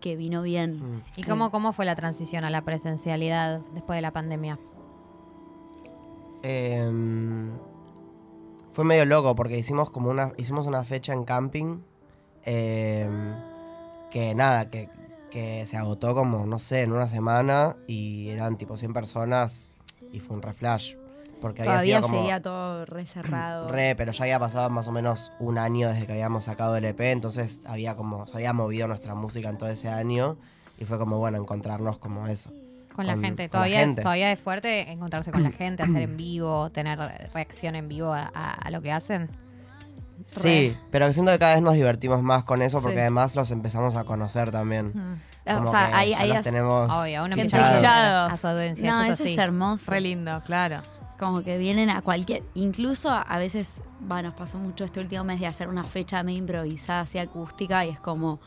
que 0.00 0.16
vino 0.16 0.40
bien. 0.42 0.76
Mm. 0.96 1.02
¿Y 1.16 1.22
cómo, 1.24 1.50
cómo 1.50 1.72
fue 1.72 1.84
la 1.84 1.94
transición 1.94 2.44
a 2.44 2.50
la 2.50 2.62
presencialidad 2.62 3.60
después 3.74 3.96
de 3.98 4.00
la 4.02 4.12
pandemia? 4.12 4.58
Em, 6.42 7.50
fue 8.72 8.84
medio 8.84 9.04
loco 9.04 9.34
porque 9.34 9.58
hicimos 9.58 9.90
como 9.90 10.10
una 10.10 10.32
hicimos 10.36 10.66
una 10.66 10.84
fecha 10.84 11.12
en 11.12 11.24
camping 11.24 11.80
em, 12.44 13.34
que 14.10 14.34
nada 14.34 14.70
que, 14.70 14.88
que 15.30 15.66
se 15.66 15.76
agotó 15.76 16.14
como 16.14 16.46
no 16.46 16.58
sé 16.58 16.82
en 16.82 16.92
una 16.92 17.08
semana 17.08 17.76
y 17.86 18.28
eran 18.28 18.56
tipo 18.56 18.76
100 18.76 18.92
personas 18.92 19.72
y 20.12 20.20
fue 20.20 20.36
un 20.36 20.42
reflash 20.42 20.94
porque 21.40 21.62
había 21.62 21.72
Todavía 21.72 21.96
sido 21.96 22.08
como 22.08 22.18
seguía 22.20 22.42
todo 22.42 22.84
re 22.84 23.06
cerrado. 23.06 23.68
re 23.72 23.94
pero 23.96 24.12
ya 24.12 24.24
había 24.24 24.38
pasado 24.38 24.70
más 24.70 24.86
o 24.86 24.92
menos 24.92 25.32
un 25.40 25.58
año 25.58 25.88
desde 25.88 26.06
que 26.06 26.12
habíamos 26.12 26.44
sacado 26.44 26.76
el 26.76 26.84
EP 26.84 27.00
entonces 27.00 27.60
había 27.66 27.96
como 27.96 28.26
se 28.26 28.36
había 28.36 28.52
movido 28.52 28.86
nuestra 28.86 29.14
música 29.14 29.48
en 29.48 29.58
todo 29.58 29.68
ese 29.68 29.88
año 29.88 30.36
y 30.78 30.84
fue 30.84 30.98
como 30.98 31.18
bueno 31.18 31.38
encontrarnos 31.38 31.98
como 31.98 32.26
eso 32.26 32.50
Con 33.06 33.20
la 33.20 33.26
gente. 33.26 33.48
con 33.48 33.60
la 33.60 33.64
Todavía, 33.66 33.78
gente. 33.80 34.02
todavía 34.02 34.32
es 34.32 34.40
fuerte 34.40 34.90
encontrarse 34.92 35.30
con 35.32 35.42
la 35.42 35.50
gente, 35.52 35.82
hacer 35.82 36.02
en 36.02 36.16
vivo, 36.16 36.70
tener 36.70 36.98
reacción 37.34 37.74
en 37.76 37.88
vivo 37.88 38.12
a, 38.12 38.30
a- 38.34 38.52
a 38.52 38.70
lo 38.70 38.80
que 38.82 38.92
hacen. 38.92 39.30
Sí, 40.24 40.76
pero 40.90 41.12
siento 41.12 41.32
que 41.32 41.38
cada 41.38 41.54
vez 41.54 41.62
nos 41.62 41.74
divertimos 41.74 42.22
más 42.22 42.44
con 42.44 42.62
eso 42.62 42.80
porque 42.80 42.96
Sí. 42.96 43.00
además 43.00 43.34
los 43.34 43.50
empezamos 43.50 43.96
a 43.96 44.04
conocer 44.04 44.50
también. 44.50 45.18
O 45.46 45.54
Como 45.54 45.70
sea, 45.70 45.88
que 45.88 45.94
ahí, 45.94 46.10
ya 46.10 46.20
ahí 46.20 46.28
los 46.28 46.38
es- 46.38 46.44
tenemos 46.44 46.92
Obvio, 46.92 47.24
uno 47.24 47.34
Gente 47.36 47.56
empieza 47.56 48.26
a 48.26 48.36
su 48.36 48.46
audiencia. 48.46 48.90
No, 48.90 49.00
eso 49.00 49.12
eso 49.12 49.12
es 49.14 49.20
es 49.20 49.26
así. 49.26 49.40
hermoso. 49.40 49.90
Re 49.90 50.00
lindo, 50.02 50.42
claro. 50.44 50.82
Como 51.18 51.42
que 51.42 51.58
vienen 51.58 51.90
a 51.90 52.02
cualquier. 52.02 52.42
Incluso 52.54 53.10
a 53.10 53.38
veces, 53.38 53.82
bueno, 54.00 54.28
nos 54.28 54.38
pasó 54.38 54.58
mucho 54.58 54.84
este 54.84 55.00
último 55.00 55.24
mes 55.24 55.40
de 55.40 55.46
hacer 55.46 55.68
una 55.68 55.84
fecha 55.84 56.22
medio 56.22 56.38
improvisada, 56.38 57.00
así 57.00 57.18
acústica, 57.18 57.84
y 57.86 57.90
es 57.90 58.00
como. 58.00 58.40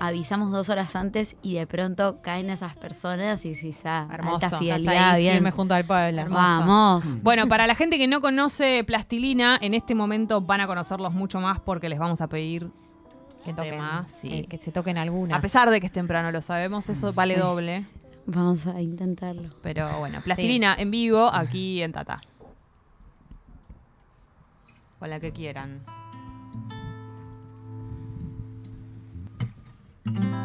Avisamos 0.00 0.50
dos 0.50 0.68
horas 0.68 0.96
antes 0.96 1.36
y 1.40 1.54
de 1.54 1.66
pronto 1.66 2.20
caen 2.20 2.50
esas 2.50 2.76
personas 2.76 3.44
y 3.46 3.54
decís, 3.54 3.80
ah, 3.86 4.08
Hermoso. 4.12 4.34
alta 4.34 4.46
Estás 4.46 4.60
Estás 4.62 4.78
fidelidad, 4.78 5.10
ahí 5.12 5.22
bien. 5.22 5.34
firme 5.34 5.50
junto 5.52 5.74
al 5.74 5.86
pueblo. 5.86 6.20
Hermoso. 6.20 6.42
Vamos. 6.42 7.22
Bueno, 7.22 7.46
para 7.48 7.66
la 7.66 7.74
gente 7.74 7.96
que 7.96 8.08
no 8.08 8.20
conoce 8.20 8.82
Plastilina, 8.84 9.56
en 9.60 9.72
este 9.74 9.94
momento 9.94 10.40
van 10.40 10.60
a 10.60 10.66
conocerlos 10.66 11.12
mucho 11.14 11.40
más 11.40 11.60
porque 11.60 11.88
les 11.88 11.98
vamos 11.98 12.20
a 12.20 12.26
pedir 12.28 12.70
Que 13.44 13.52
toquen, 13.54 13.70
tema, 13.72 14.04
sí. 14.08 14.28
eh, 14.32 14.46
que 14.48 14.58
se 14.58 14.72
toquen 14.72 14.98
alguna. 14.98 15.36
A 15.36 15.40
pesar 15.40 15.70
de 15.70 15.80
que 15.80 15.86
es 15.86 15.92
temprano, 15.92 16.30
lo 16.32 16.42
sabemos, 16.42 16.88
eso 16.88 17.12
vale 17.12 17.34
Sí. 17.34 17.40
doble. 17.40 17.86
Vamos 18.26 18.66
a 18.66 18.80
intentarlo. 18.80 19.50
Pero 19.62 19.98
bueno, 20.00 20.20
Plastilina 20.22 20.74
en 20.78 20.90
vivo 20.90 21.28
aquí 21.32 21.82
en 21.82 21.92
Tata. 21.92 22.20
Con 24.98 25.10
la 25.10 25.20
que 25.20 25.30
quieran. 25.32 25.84
Para 30.04 30.43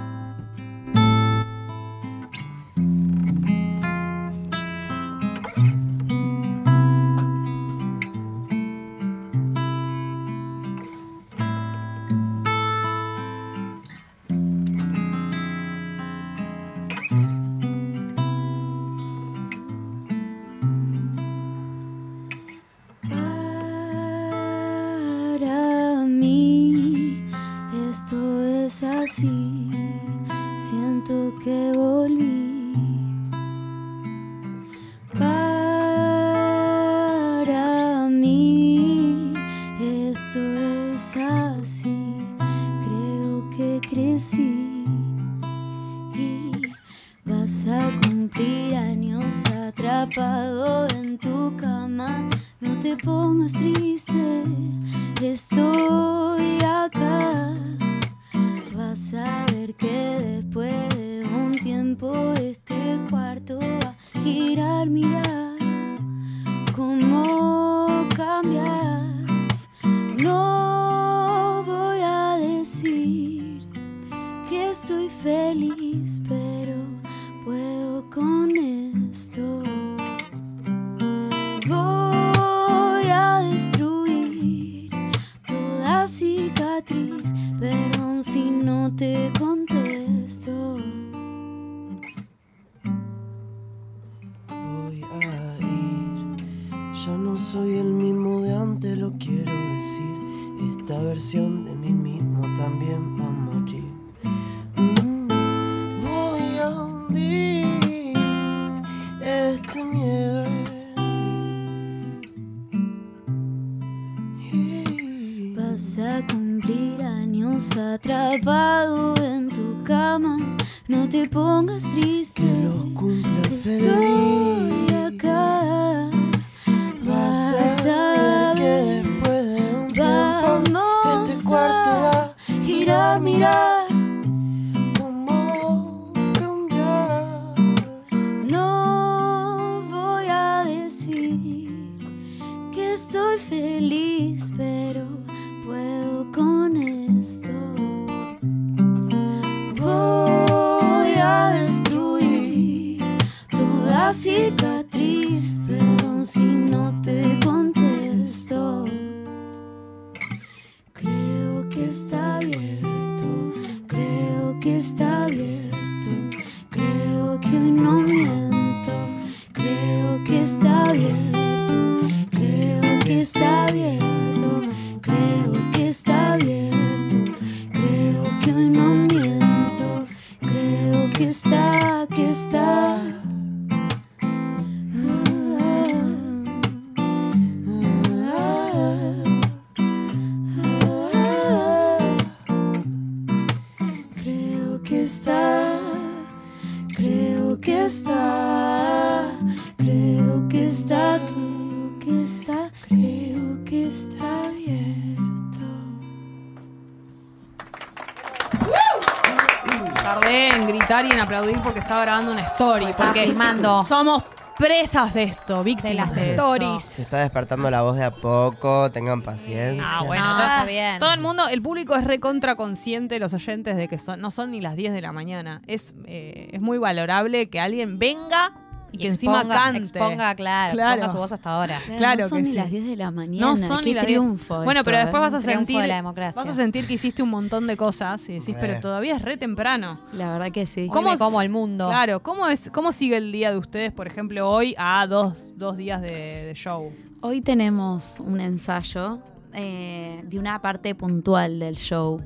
porque 211.64 211.80
estaba 211.80 212.02
grabando 212.02 212.32
una 212.32 212.42
story. 212.42 212.88
Porque 212.98 213.24
filmando. 213.26 213.86
somos 213.88 214.24
presas 214.58 215.14
de 215.14 215.24
esto, 215.24 215.64
víctimas 215.64 215.96
las 215.96 216.16
de, 216.16 216.34
eso. 216.34 216.56
stories. 216.56 216.84
Se 216.84 217.02
está 217.04 217.20
despertando 217.20 217.70
la 217.72 217.82
voz 217.82 217.96
de 217.96 218.04
a 218.04 218.12
poco, 218.12 218.92
tengan 218.92 219.22
paciencia. 219.22 219.84
Ah, 219.86 220.02
bueno, 220.04 220.24
No, 220.26 220.32
todo- 220.36 220.48
está 220.48 220.66
bien. 220.66 221.00
Todo 221.00 221.14
el 221.14 221.20
mundo, 221.22 221.48
el 221.48 221.62
público 221.62 221.96
es 221.96 222.04
recontra 222.04 222.56
consciente, 222.56 223.20
los 223.20 223.34
oyentes, 223.34 223.78
de 223.78 223.88
que 223.88 223.98
son, 223.98 224.20
no 224.20 224.32
son 224.32 224.52
ni 224.52 224.60
las 224.60 224.76
10 224.76 224.92
de 224.94 225.02
la 225.02 225.12
mañana. 225.14 225.62
Es, 225.68 225.94
eh, 226.06 226.50
es 226.52 226.60
muy 226.62 226.78
valorable 226.78 227.50
que 227.50 227.60
alguien 227.62 228.00
venga 228.00 228.52
y 228.92 228.98
que 228.98 229.08
encima 229.08 229.36
exponga, 229.42 229.56
cante. 229.56 229.80
Exponga, 229.80 230.36
claro, 230.36 230.74
Claro. 230.74 230.92
exponga 230.94 231.12
su 231.12 231.18
voz 231.18 231.32
hasta 231.32 231.50
ahora. 231.50 231.82
Claro 231.98 232.22
no 232.24 232.30
son 232.30 232.38
que 232.40 232.44
ni 232.44 232.50
sí. 232.52 232.56
las 232.58 232.70
10 232.72 232.86
de 232.88 232.96
la 232.96 233.12
mañana. 233.12 233.48
No 233.48 233.56
son 233.56 233.80
Qué 233.80 233.86
ni 233.86 233.94
las 233.94 234.06
10. 234.06 234.20
triunfo. 234.20 234.56
Bueno, 234.64 234.72
esto, 234.82 234.84
pero 234.86 234.98
después 234.98 235.20
¿eh? 235.20 235.22
vas 235.22 235.34
a 235.34 235.42
sentir 235.42 235.80
de 235.80 235.88
la 235.88 235.96
democracia. 235.96 236.42
vas 236.44 236.52
a 236.52 236.56
sentir 236.56 236.88
que 236.88 236.94
hiciste 236.96 237.22
un 237.24 237.30
montón 237.30 237.68
de 237.68 237.78
cosas 237.78 238.28
y 238.30 238.34
decís, 238.40 238.56
pero 238.60 238.80
todavía 238.80 239.16
es 239.16 239.22
re 239.22 239.38
temprano. 239.38 240.00
La 240.14 240.32
verdad 240.32 240.52
que 240.52 240.66
sí. 240.66 240.88
¿Cómo 240.92 241.18
como 241.18 241.42
el 241.42 241.50
mundo? 241.50 241.88
Claro, 241.90 242.22
¿cómo 242.22 242.48
es 242.48 242.70
cómo 242.74 242.92
sigue 242.92 243.18
el 243.18 243.32
día 243.32 243.52
de 243.52 243.58
ustedes, 243.58 243.92
por 243.94 244.08
ejemplo, 244.08 244.50
hoy 244.50 244.74
a 244.78 245.06
dos, 245.08 245.54
dos 245.58 245.78
días 245.78 246.02
de, 246.02 246.08
de 246.46 246.54
show? 246.56 246.92
Hoy 247.22 247.42
tenemos 247.42 248.20
un 248.20 248.40
ensayo 248.40 249.20
eh, 249.54 250.22
de 250.26 250.40
una 250.40 250.62
parte 250.62 250.96
puntual 250.96 251.60
del 251.60 251.76
show. 251.76 252.22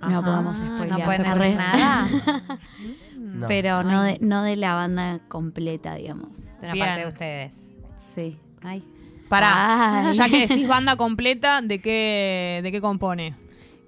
No 0.00 0.20
Ajá. 0.20 0.22
podemos 0.24 0.56
spoilear. 0.56 0.98
No 1.00 1.04
pueden 1.04 1.26
hacer 1.26 1.56
nada. 1.56 2.08
No. 3.38 3.46
Pero 3.48 3.82
no 3.82 4.02
de, 4.02 4.18
no 4.20 4.42
de 4.42 4.56
la 4.56 4.74
banda 4.74 5.20
completa, 5.28 5.94
digamos. 5.94 6.58
De 6.60 6.66
una 6.66 6.72
Bien. 6.74 6.86
parte 6.86 7.00
de 7.02 7.08
ustedes. 7.08 7.72
Sí. 7.96 8.38
Ay. 8.62 8.82
Pará, 9.28 10.08
Ay. 10.08 10.12
ya 10.16 10.28
que 10.28 10.46
decís 10.46 10.66
banda 10.68 10.96
completa, 10.96 11.60
¿de 11.62 11.80
qué, 11.80 12.60
de 12.62 12.72
qué 12.72 12.80
compone? 12.80 13.34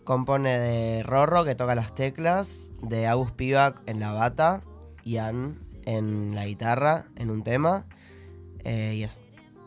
Compone 0.04 0.58
de 0.58 1.02
Rorro, 1.02 1.44
que 1.44 1.54
toca 1.54 1.74
las 1.74 1.94
teclas, 1.94 2.72
de 2.82 3.06
Agus 3.06 3.32
Pivac 3.32 3.80
en 3.86 4.00
la 4.00 4.12
bata, 4.12 4.62
Ian 5.04 5.58
en 5.86 6.34
la 6.34 6.46
guitarra, 6.46 7.06
en 7.16 7.30
un 7.30 7.42
tema, 7.42 7.86
eh, 8.64 8.94
y 8.96 9.04
eso. 9.04 9.18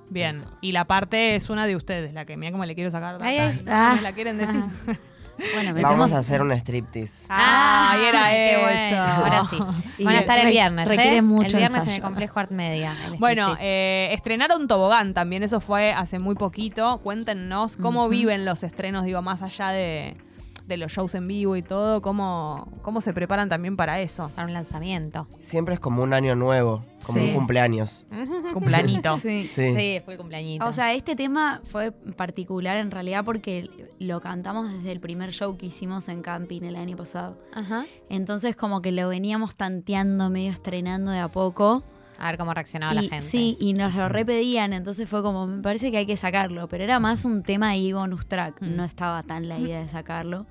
Bien, 0.09 0.35
Listo. 0.35 0.57
y 0.61 0.71
la 0.73 0.85
parte 0.85 1.35
es 1.35 1.49
una 1.49 1.65
de 1.65 1.75
ustedes, 1.75 2.13
la 2.13 2.25
que 2.25 2.37
mira 2.37 2.51
como 2.51 2.65
le 2.65 2.75
quiero 2.75 2.91
sacar. 2.91 3.17
Ay, 3.21 3.37
ay. 3.39 3.61
¿No 3.65 3.71
Ah. 3.73 3.97
la 4.01 4.11
quieren 4.13 4.37
decir? 4.37 4.61
Bueno, 5.53 5.73
Vamos 5.81 6.13
a 6.13 6.19
hacer 6.19 6.41
un 6.41 6.51
striptease. 6.51 7.25
Ah, 7.29 7.95
y 7.99 8.05
era 8.05 8.29
qué 8.29 8.51
eso. 8.51 8.61
bueno. 8.61 9.03
Ahora 9.03 9.43
sí. 9.49 9.57
Y 9.97 10.03
Van 10.05 10.15
a 10.15 10.19
estar 10.19 10.39
el 10.39 10.47
viernes, 10.49 10.87
requiere 10.87 11.17
¿eh? 11.17 11.21
mucho 11.21 11.51
el 11.51 11.57
viernes 11.57 11.83
en 11.83 11.89
el 11.89 11.95
ensayo. 11.95 12.03
complejo 12.03 12.39
Art 12.39 12.51
Media. 12.51 12.95
Bueno, 13.19 13.55
eh, 13.59 14.09
estrenaron 14.11 14.67
Tobogán 14.67 15.13
también, 15.13 15.43
eso 15.43 15.59
fue 15.61 15.91
hace 15.91 16.19
muy 16.19 16.35
poquito. 16.35 16.99
Cuéntenos 17.03 17.77
cómo 17.77 18.09
viven 18.09 18.45
los 18.45 18.63
estrenos, 18.63 19.03
digo, 19.05 19.21
más 19.21 19.41
allá 19.41 19.69
de, 19.69 20.17
de 20.65 20.77
los 20.77 20.91
shows 20.91 21.13
en 21.15 21.27
vivo 21.27 21.55
y 21.55 21.61
todo, 21.61 22.01
cómo, 22.01 22.71
cómo 22.81 23.01
se 23.01 23.13
preparan 23.13 23.49
también 23.49 23.75
para 23.75 23.99
eso. 23.99 24.29
para 24.35 24.47
un 24.47 24.53
lanzamiento. 24.53 25.27
Siempre 25.41 25.73
es 25.73 25.79
como 25.79 26.01
un 26.03 26.13
año 26.13 26.35
nuevo, 26.35 26.83
como 27.05 27.19
Sí. 27.19 27.29
un 27.29 27.33
cumpleaños. 27.35 28.05
Cumplanito. 28.53 29.17
Sí. 29.17 29.49
Sí. 29.53 29.73
Sí, 29.75 29.99
fue 30.05 30.13
el 30.13 30.17
cumpleañito. 30.19 30.65
O 30.65 30.73
sea, 30.73 30.93
este 30.93 31.15
tema 31.15 31.61
fue 31.65 31.91
particular 31.91 32.77
en 32.77 32.91
realidad 32.91 33.25
porque 33.25 33.69
lo 33.99 34.21
cantamos 34.21 34.71
desde 34.71 34.91
el 34.91 34.99
primer 34.99 35.31
show 35.31 35.57
que 35.57 35.65
hicimos 35.65 36.07
en 36.07 36.21
Camping 36.21 36.61
el 36.63 36.75
año 36.75 36.95
pasado. 36.95 37.37
Ajá. 37.53 37.85
Entonces 38.09 38.55
como 38.55 38.81
que 38.81 38.91
lo 38.91 39.09
veníamos 39.09 39.55
tanteando, 39.55 40.29
medio 40.29 40.51
estrenando 40.51 41.11
de 41.11 41.19
a 41.19 41.27
poco. 41.27 41.83
A 42.19 42.27
ver 42.27 42.37
cómo 42.37 42.53
reaccionaba 42.53 42.93
Y- 42.93 42.95
la 42.95 43.01
gente. 43.01 43.21
Sí, 43.21 43.57
y 43.59 43.73
nos 43.73 43.93
lo 43.95 44.07
repedían, 44.09 44.73
entonces 44.73 45.09
fue 45.09 45.21
como, 45.23 45.47
me 45.47 45.61
parece 45.61 45.91
que 45.91 45.97
hay 45.97 46.05
que 46.05 46.17
sacarlo, 46.17 46.67
pero 46.67 46.83
era 46.83 46.99
más 46.99 47.25
un 47.25 47.43
tema 47.43 47.69
ahí 47.69 47.91
bonus 47.93 48.25
track, 48.27 48.61
Mm. 48.61 48.75
no 48.75 48.83
estaba 48.83 49.23
tan 49.23 49.47
la 49.49 49.57
idea 49.59 49.79
de 49.81 49.89
sacarlo. 49.89 50.45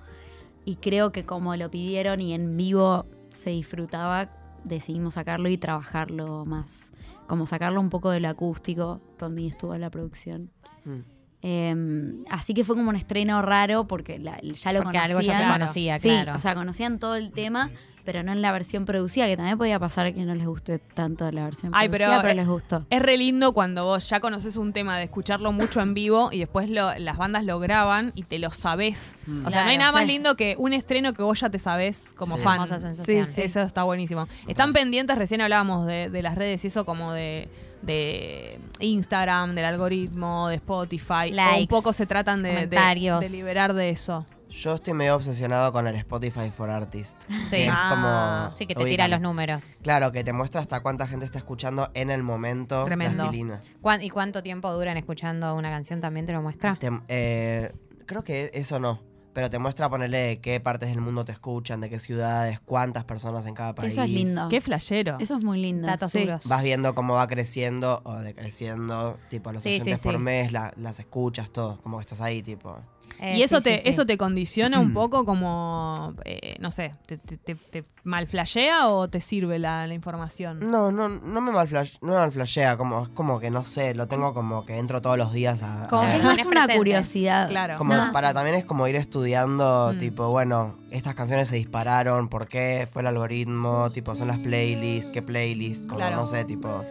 Y 0.64 0.76
creo 0.76 1.12
que 1.12 1.25
como 1.25 1.57
lo 1.57 1.71
pidieron 1.71 2.21
y 2.21 2.35
en 2.35 2.57
vivo 2.57 3.07
se 3.31 3.50
disfrutaba, 3.50 4.31
decidimos 4.64 5.14
sacarlo 5.14 5.49
y 5.49 5.57
trabajarlo 5.59 6.45
más. 6.45 6.92
Como 7.26 7.47
sacarlo 7.47 7.81
un 7.81 7.90
poco 7.90 8.11
del 8.11 8.25
acústico, 8.26 9.00
Tommy 9.19 9.47
estuvo 9.49 9.75
en 9.75 9.81
la 9.81 9.90
producción. 9.90 10.50
Mm. 10.85 10.99
Eh, 11.45 12.23
así 12.31 12.54
que 12.54 12.62
fue 12.64 12.76
como 12.76 12.90
un 12.90 12.97
estreno 12.97 13.42
raro 13.42 13.87
porque 13.88 14.19
la- 14.21 14.40
ya 14.40 14.73
lo 14.73 14.83
Porque 14.83 14.99
conocían. 14.99 15.11
algo 15.11 15.21
ya 15.21 15.37
se 15.37 15.52
conocía, 15.52 15.99
Sí, 15.99 16.09
claro. 16.09 16.37
o 16.37 16.40
sea, 16.40 16.54
conocían 16.54 16.99
todo 17.00 17.16
el 17.16 17.33
tema, 17.33 17.71
pero 18.04 18.23
no 18.23 18.32
en 18.32 18.42
la 18.42 18.52
versión 18.52 18.85
producida, 18.85 19.26
que 19.26 19.37
también 19.37 19.56
podía 19.59 19.78
pasar 19.78 20.12
que 20.12 20.25
no 20.25 20.35
les 20.35 20.47
guste 20.47 20.78
tanto 20.78 21.30
la 21.30 21.44
versión 21.44 21.73
Ay, 21.75 21.88
producida, 21.88 22.09
pero, 22.09 22.23
pero, 22.23 22.32
eh, 22.32 22.35
les 22.37 22.47
gustó. 22.47 22.87
Es 22.90 23.00
re 23.02 23.16
lindo 23.16 23.52
cuando 23.52 23.85
vos 23.85 24.09
ya 24.09 24.21
conoces 24.21 24.56
un 24.56 24.73
tema 24.73 24.99
de 24.99 25.04
escucharlo 25.04 25.52
mucho 25.52 25.80
en 25.80 25.94
vivo 25.94 26.30
y 26.32 26.38
después 26.40 26.68
lo- 26.71 26.99
las 26.99 27.16
bandas 27.16 27.44
lo 27.44 27.59
graban 27.61 28.12
y 28.14 28.23
te 28.25 28.38
lo 28.38 28.50
sabés. 28.50 29.16
O 29.47 29.50
sea, 29.50 29.64
no 29.64 29.71
hay 29.71 29.78
nada 29.78 29.92
más 29.92 30.02
sí. 30.02 30.09
lindo 30.09 30.37
que 30.37 30.54
un 30.59 30.73
estreno 30.73 31.12
que 31.14 31.23
vos 31.23 31.40
ya 31.40 31.50
te 31.50 31.59
sabés 31.59 32.12
como 32.16 32.37
Sí. 32.37 32.42
fan. 32.42 32.66
Sensación. 32.68 33.26
Sí, 33.26 33.32
sí. 33.35 33.42
Eso 33.42 33.61
está 33.61 33.82
buenísimo. 33.85 34.28
Están 34.49 34.73
pendientes, 34.73 35.16
recién 35.16 35.40
hablábamos 35.40 35.87
de, 35.87 36.11
de 36.11 36.23
las 36.23 36.35
redes 36.37 36.64
y 36.64 36.68
eso 36.68 36.85
como 36.85 37.12
de, 37.12 37.49
de 37.82 38.59
Instagram, 38.80 39.54
del 39.54 39.64
algoritmo, 39.64 40.49
de 40.49 40.56
Spotify. 40.56 41.12
o 41.26 41.30
un 41.30 41.37
Likes, 41.37 41.66
poco 41.68 41.92
se 41.92 42.06
tratan 42.06 42.42
de, 42.42 42.49
de- 42.50 42.54
comentarios. 42.54 43.21
de 43.21 43.30
liberar 43.30 43.75
de 43.75 43.90
eso. 43.90 44.26
Yo 44.52 44.75
estoy 44.75 44.92
medio 44.92 45.16
obsesionado 45.16 45.73
con 45.73 45.87
el 45.87 45.94
Spotify 45.97 46.50
for 46.50 46.68
Artists. 46.71 47.16
Sí. 47.44 47.50
que 47.56 47.66
es 47.66 47.73
Ah. 47.75 48.49
como. 48.50 48.56
Sí, 48.59 48.66
que 48.66 48.75
te 48.75 48.82
ubican. 48.82 48.90
tira 48.92 49.09
los 49.09 49.21
números. 49.21 49.80
Claro, 49.82 50.12
que 50.12 50.23
te 50.23 50.32
muestra 50.32 50.61
hasta 50.61 50.80
cuánta 50.80 51.06
gente 51.06 51.25
está 51.25 51.38
escuchando 51.38 51.90
en 51.94 52.11
el 52.11 52.23
momento. 52.23 52.85
Tremendo. 52.85 53.16
plastilina. 53.25 53.61
¿Cuán- 53.80 54.02
¿Y 54.02 54.11
cuánto 54.11 54.42
tiempo 54.42 54.71
duran 54.73 54.97
escuchando 54.99 55.54
una 55.56 55.71
canción 55.71 56.00
también 56.00 56.26
te 56.26 56.32
lo 56.32 56.42
muestra? 56.42 56.76
Te- 56.76 56.90
eh, 57.09 57.73
creo 58.06 58.23
que 58.25 58.50
eso 58.54 58.78
no. 58.78 59.00
Pero 59.32 59.49
te 59.49 59.59
muestra 59.59 59.88
ponerle 59.88 60.18
de 60.18 60.40
qué 60.42 60.61
partes 60.61 60.90
del 60.90 61.00
mundo 61.00 61.25
te 61.25 61.32
escuchan, 61.32 61.80
de 61.80 61.88
qué 61.88 61.99
ciudades, 61.99 62.61
cuántas 62.61 63.04
personas 63.04 63.47
en 63.47 63.54
cada 63.54 63.75
país. 63.75 63.92
Eso 63.92 64.02
es 64.02 64.11
lindo. 64.11 64.47
Qué 64.50 64.61
flashero. 64.61 65.16
Eso 65.21 65.38
es 65.38 65.44
muy 65.44 65.59
lindo. 65.59 65.87
Datos 65.88 66.11
sí. 66.12 66.21
duros. 66.21 66.47
Vas 66.47 66.62
viendo 66.62 66.94
cómo 66.94 67.14
va 67.14 67.26
creciendo 67.26 68.02
o 68.04 68.16
decreciendo, 68.18 69.18
tipo 69.30 69.50
los 69.50 69.62
Sí, 69.62 69.71
oyentes 69.71 70.00
sí, 70.00 70.04
por 70.04 70.12
sí. 70.16 70.18
mes, 70.21 70.52
la- 70.52 70.75
las 70.76 71.00
escuchas, 71.00 71.50
todo, 71.50 71.80
como 71.80 71.97
que 71.97 72.02
estás 72.02 72.21
ahí, 72.21 72.42
tipo. 72.42 72.76
Eh, 73.21 73.37
y 73.38 73.42
eso 73.44 73.59
sí, 73.59 73.62
te, 73.64 73.75
sí, 73.76 73.80
sí. 73.85 73.88
eso 73.90 74.04
te 74.04 74.18
condiciona 74.18 74.80
un 74.80 74.92
poco 74.92 75.25
como, 75.25 76.12
eh, 76.25 76.56
no 76.59 76.73
sé, 76.73 76.90
te, 77.06 77.18
te, 77.18 77.37
te- 77.37 77.54
te 77.54 77.85
mal 78.02 78.26
flashea 78.26 78.88
o 78.88 79.06
te 79.09 79.21
sirve 79.21 79.61
la, 79.61 79.87
la 79.87 79.94
información? 79.94 80.59
No, 80.68 80.90
no, 80.90 81.09
no 81.09 81.40
me 81.40 81.52
malflash, 81.52 81.99
no 82.00 82.12
me 82.14 82.18
malflashea, 82.18 82.76
como, 82.76 83.04
es 83.04 83.09
como 83.11 83.38
que 83.38 83.49
no 83.52 83.64
sé, 83.64 83.94
lo 83.94 84.09
tengo 84.09 84.35
como 84.35 84.66
que 84.66 84.76
entro 84.76 85.00
todos 85.00 85.18
los 85.18 85.32
días 85.32 85.62
a. 85.62 85.87
Como 85.88 86.02
a- 86.02 86.11
que 86.11 86.16
es 86.16 86.25
más 86.25 86.40
una 86.44 86.50
presente. 86.64 86.76
curiosidad. 86.78 87.49
Claro. 87.49 87.78
Como 87.78 87.94
No. 87.94 88.11
para 88.12 88.35
también 88.35 88.56
es 88.56 88.64
como 88.64 88.88
ir 88.88 88.97
estudiando, 88.97 89.92
Mm. 89.94 89.99
tipo, 90.00 90.28
bueno, 90.30 90.75
estas 90.90 91.14
canciones 91.14 91.47
se 91.49 91.54
dispararon, 91.54 92.28
¿por 92.28 92.49
qué? 92.49 92.88
Fue 92.92 93.02
el 93.02 93.09
algoritmo, 93.09 93.88
tipo, 93.90 94.16
son 94.16 94.26
las 94.28 94.38
playlists, 94.38 95.12
qué 95.12 95.23
playlists, 95.23 95.85
como 95.87 95.99
Claro. 95.99 96.16
no 96.16 96.26
sé, 96.26 96.44
tipo. 96.44 96.85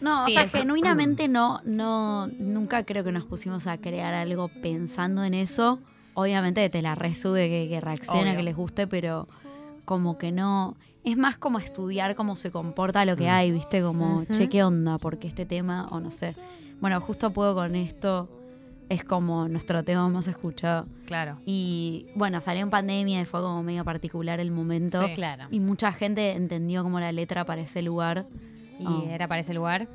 No, 0.00 0.26
Sí, 0.26 0.32
o 0.32 0.34
sea, 0.34 0.42
es- 0.44 0.52
genuinamente 0.52 1.28
no, 1.28 1.60
no, 1.64 2.26
nunca 2.38 2.84
creo 2.84 3.04
que 3.04 3.12
nos 3.12 3.24
pusimos 3.24 3.66
a 3.66 3.78
crear 3.78 4.14
algo 4.14 4.48
pensando 4.48 5.24
en 5.24 5.34
eso. 5.34 5.80
Obviamente 6.14 6.68
te 6.68 6.82
la 6.82 6.94
resube 6.94 7.48
que, 7.48 7.68
que 7.68 7.80
reacciona, 7.80 8.22
Obvio. 8.30 8.36
que 8.36 8.42
les 8.42 8.56
guste, 8.56 8.86
pero 8.86 9.28
como 9.84 10.18
que 10.18 10.32
no. 10.32 10.76
Es 11.04 11.16
más 11.16 11.38
como 11.38 11.58
estudiar 11.58 12.14
cómo 12.16 12.36
se 12.36 12.50
comporta 12.50 13.04
lo 13.04 13.16
que 13.16 13.28
hay, 13.30 13.52
¿viste? 13.52 13.80
Como, 13.80 14.18
Ujú. 14.18 14.32
che, 14.34 14.48
¿qué 14.48 14.62
onda? 14.64 14.98
Porque 14.98 15.28
este 15.28 15.46
tema, 15.46 15.86
o 15.90 16.00
no 16.00 16.10
sé. 16.10 16.34
Bueno, 16.80 17.00
justo 17.00 17.32
puedo 17.32 17.54
con 17.54 17.74
esto. 17.76 18.28
Es 18.88 19.04
como 19.04 19.48
nuestro 19.48 19.84
tema 19.84 20.08
más 20.08 20.26
escuchado. 20.28 20.86
Claro. 21.06 21.38
Y 21.46 22.06
bueno, 22.14 22.40
salió 22.40 22.62
en 22.62 22.70
pandemia 22.70 23.20
y 23.20 23.24
fue 23.26 23.40
como 23.40 23.62
medio 23.62 23.84
particular 23.84 24.40
el 24.40 24.50
momento. 24.50 25.06
Sí. 25.06 25.14
Claro. 25.14 25.44
Y 25.50 25.60
mucha 25.60 25.92
gente 25.92 26.32
entendió 26.32 26.82
como 26.82 26.98
la 26.98 27.12
letra 27.12 27.44
para 27.44 27.60
ese 27.62 27.80
lugar. 27.82 28.26
¿Y 28.78 28.86
Oh. 28.86 29.08
era 29.10 29.26
para 29.28 29.40
ese 29.40 29.54
lugar? 29.54 29.88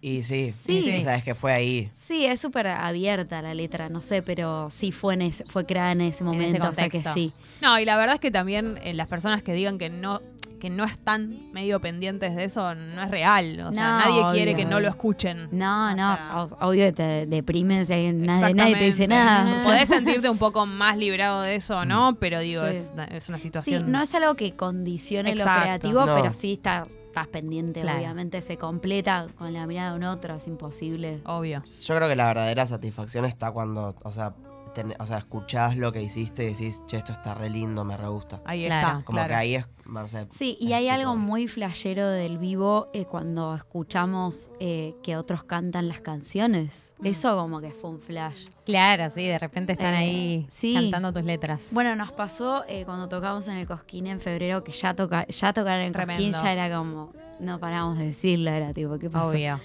Y 0.00 0.22
sí, 0.22 0.50
Sí. 0.52 0.96
o 0.98 1.02
sea, 1.02 1.16
es 1.16 1.24
que 1.24 1.34
fue 1.34 1.52
ahí. 1.52 1.90
Sí, 1.96 2.26
es 2.26 2.38
súper 2.38 2.66
abierta 2.66 3.40
la 3.40 3.54
letra, 3.54 3.88
no 3.88 4.02
sé, 4.02 4.20
pero 4.22 4.68
sí 4.70 4.92
fue 4.92 5.14
en 5.14 5.22
ese, 5.22 5.44
fue 5.46 5.64
creada 5.64 5.92
en 5.92 6.02
ese 6.02 6.24
momento, 6.24 6.58
ese 6.58 6.68
o 6.68 6.74
sea 6.74 6.88
que 6.90 7.02
sí. 7.14 7.32
No, 7.62 7.78
y 7.80 7.86
la 7.86 7.96
verdad 7.96 8.16
es 8.16 8.20
que 8.20 8.30
también 8.30 8.78
eh, 8.82 8.92
las 8.92 9.08
personas 9.08 9.42
que 9.42 9.54
digan 9.54 9.78
que 9.78 9.88
no 9.88 10.20
que 10.64 10.70
no 10.70 10.84
están 10.84 11.52
medio 11.52 11.78
pendientes 11.78 12.34
de 12.34 12.44
eso 12.44 12.74
no 12.74 13.02
es 13.02 13.10
real. 13.10 13.60
O 13.66 13.72
sea, 13.74 13.82
No, 13.90 13.98
nadie 13.98 14.20
obvio, 14.22 14.32
quiere 14.32 14.56
que 14.56 14.64
no 14.64 14.80
lo 14.80 14.88
escuchen. 14.88 15.48
No, 15.52 15.90
O 15.92 15.94
no, 15.94 16.16
sea, 16.16 16.46
obvio 16.66 16.86
que 16.86 16.92
te 16.92 17.26
deprimes 17.26 17.90
y 17.90 18.12
nadie, 18.12 18.54
nadie 18.54 18.74
te 18.76 18.84
dice 18.84 19.06
nada. 19.06 19.58
Podés 19.64 19.90
sentirte 19.90 20.30
un 20.30 20.38
poco 20.38 20.64
más 20.64 20.96
librado 20.96 21.42
de 21.42 21.56
eso 21.56 21.80
o 21.80 21.84
no, 21.84 22.16
pero 22.18 22.40
digo, 22.40 22.62
Sí. 22.70 22.76
es, 22.76 22.90
una- 22.94 23.04
es 23.04 23.28
una 23.28 23.36
Sí, 23.36 23.42
situación. 23.42 23.92
no 23.92 24.00
es 24.00 24.14
algo 24.14 24.36
que 24.36 24.56
condicione 24.56 25.32
Exacto. 25.32 25.52
lo 25.54 25.60
creativo, 25.62 26.06
No. 26.06 26.14
pero 26.14 26.32
sí 26.32 26.54
estás, 26.54 26.96
estás 26.96 27.28
pendiente, 27.28 27.82
Claro. 27.82 27.98
obviamente 27.98 28.40
se 28.40 28.56
completa 28.56 29.26
con 29.36 29.52
la 29.52 29.66
mirada 29.66 29.90
de 29.90 29.96
un 29.98 30.04
otro, 30.04 30.36
es 30.36 30.46
imposible. 30.48 31.20
Obvio. 31.26 31.62
Yo 31.86 31.94
creo 31.96 32.08
que 32.08 32.16
la 32.16 32.26
verdadera 32.28 32.66
satisfacción 32.66 33.26
está 33.26 33.50
cuando, 33.52 33.94
o 34.02 34.12
sea, 34.12 34.32
ten- 34.74 34.94
o 34.98 35.06
sea, 35.06 35.18
escuchás 35.18 35.76
lo 35.76 35.92
que 35.92 36.02
hiciste 36.02 36.44
y 36.44 36.48
decís, 36.50 36.82
che, 36.86 36.96
esto 36.98 37.12
está 37.12 37.34
re 37.34 37.48
lindo, 37.48 37.84
me 37.84 37.96
re 37.96 38.08
gusta. 38.08 38.40
Ahí 38.44 38.66
Claro. 38.66 38.88
está. 38.88 39.04
Como 39.04 39.16
claro. 39.16 39.28
que 39.28 39.34
ahí 39.34 39.54
es, 39.54 39.66
no 39.86 40.06
sé. 40.08 40.26
Sí, 40.30 40.56
y 40.60 40.72
hay 40.72 40.84
tipo- 40.84 40.94
algo 40.94 41.16
muy 41.16 41.48
flashero 41.48 42.06
del 42.08 42.38
vivo 42.38 42.88
eh, 42.92 43.04
cuando 43.06 43.54
escuchamos 43.54 44.50
eh, 44.60 44.94
que 45.02 45.16
otros 45.16 45.44
cantan 45.44 45.88
las 45.88 46.00
canciones. 46.00 46.94
Mm. 46.98 47.06
Eso 47.06 47.36
como 47.36 47.60
que 47.60 47.70
fue 47.70 47.90
un 47.90 48.00
flash. 48.00 48.46
Claro, 48.66 49.10
sí, 49.10 49.24
de 49.26 49.38
repente 49.38 49.72
están 49.72 49.94
Eh, 49.94 49.98
ahí 49.98 50.46
sí. 50.50 50.74
cantando 50.74 51.12
tus 51.12 51.22
letras. 51.24 51.68
Bueno, 51.72 51.94
nos 51.96 52.12
pasó 52.12 52.64
eh, 52.66 52.84
cuando 52.84 53.08
tocamos 53.08 53.46
en 53.48 53.56
el 53.58 53.66
Cosquín 53.66 54.06
en 54.06 54.20
febrero, 54.20 54.64
que 54.64 54.72
ya, 54.72 54.94
toca, 54.94 55.26
ya 55.28 55.52
tocar 55.52 55.80
en 55.80 55.86
el 55.86 56.06
Cosquín 56.06 56.32
ya 56.32 56.52
era 56.52 56.76
como, 56.76 57.12
no 57.40 57.60
paramos 57.60 57.98
de 57.98 58.06
decirlo, 58.06 58.50
era 58.50 58.72
tipo, 58.72 58.98
¿qué 58.98 59.10
pasó? 59.10 59.28
Obvio. 59.28 59.60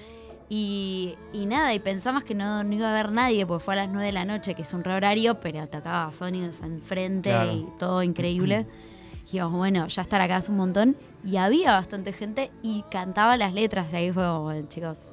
Y, 0.52 1.16
y 1.32 1.46
nada, 1.46 1.74
y 1.76 1.80
pensamos 1.80 2.24
que 2.24 2.34
no, 2.34 2.64
no 2.64 2.74
iba 2.76 2.88
a 2.88 2.92
haber 2.92 3.12
nadie, 3.12 3.46
porque 3.46 3.64
fue 3.64 3.76
a 3.76 3.78
las 3.78 3.90
9 3.90 4.08
de 4.08 4.12
la 4.12 4.26
noche, 4.26 4.56
que 4.56 4.64
es 4.64 4.74
un 4.74 4.84
re 4.84 4.94
horario, 4.96 5.40
pero 5.40 5.68
tocaba 5.68 6.12
Sonidos 6.12 6.62
enfrente 6.62 7.30
Claro. 7.30 7.52
y 7.54 7.68
todo 7.78 8.02
increíble. 8.02 8.66
Dijimos, 9.26 9.52
bueno, 9.52 9.88
ya 9.88 10.02
estar 10.02 10.20
acá 10.22 10.38
es 10.38 10.50
un 10.50 10.58
montón. 10.58 10.98
Y 11.24 11.38
había 11.38 11.74
bastante 11.74 12.14
gente 12.14 12.50
y 12.64 12.84
cantaba 12.90 13.38
las 13.38 13.54
letras. 13.54 13.94
Y 13.94 13.98
ahí 13.98 14.12
fue 14.12 14.24
como, 14.24 14.42
bueno, 14.44 14.68
chicos, 14.68 15.12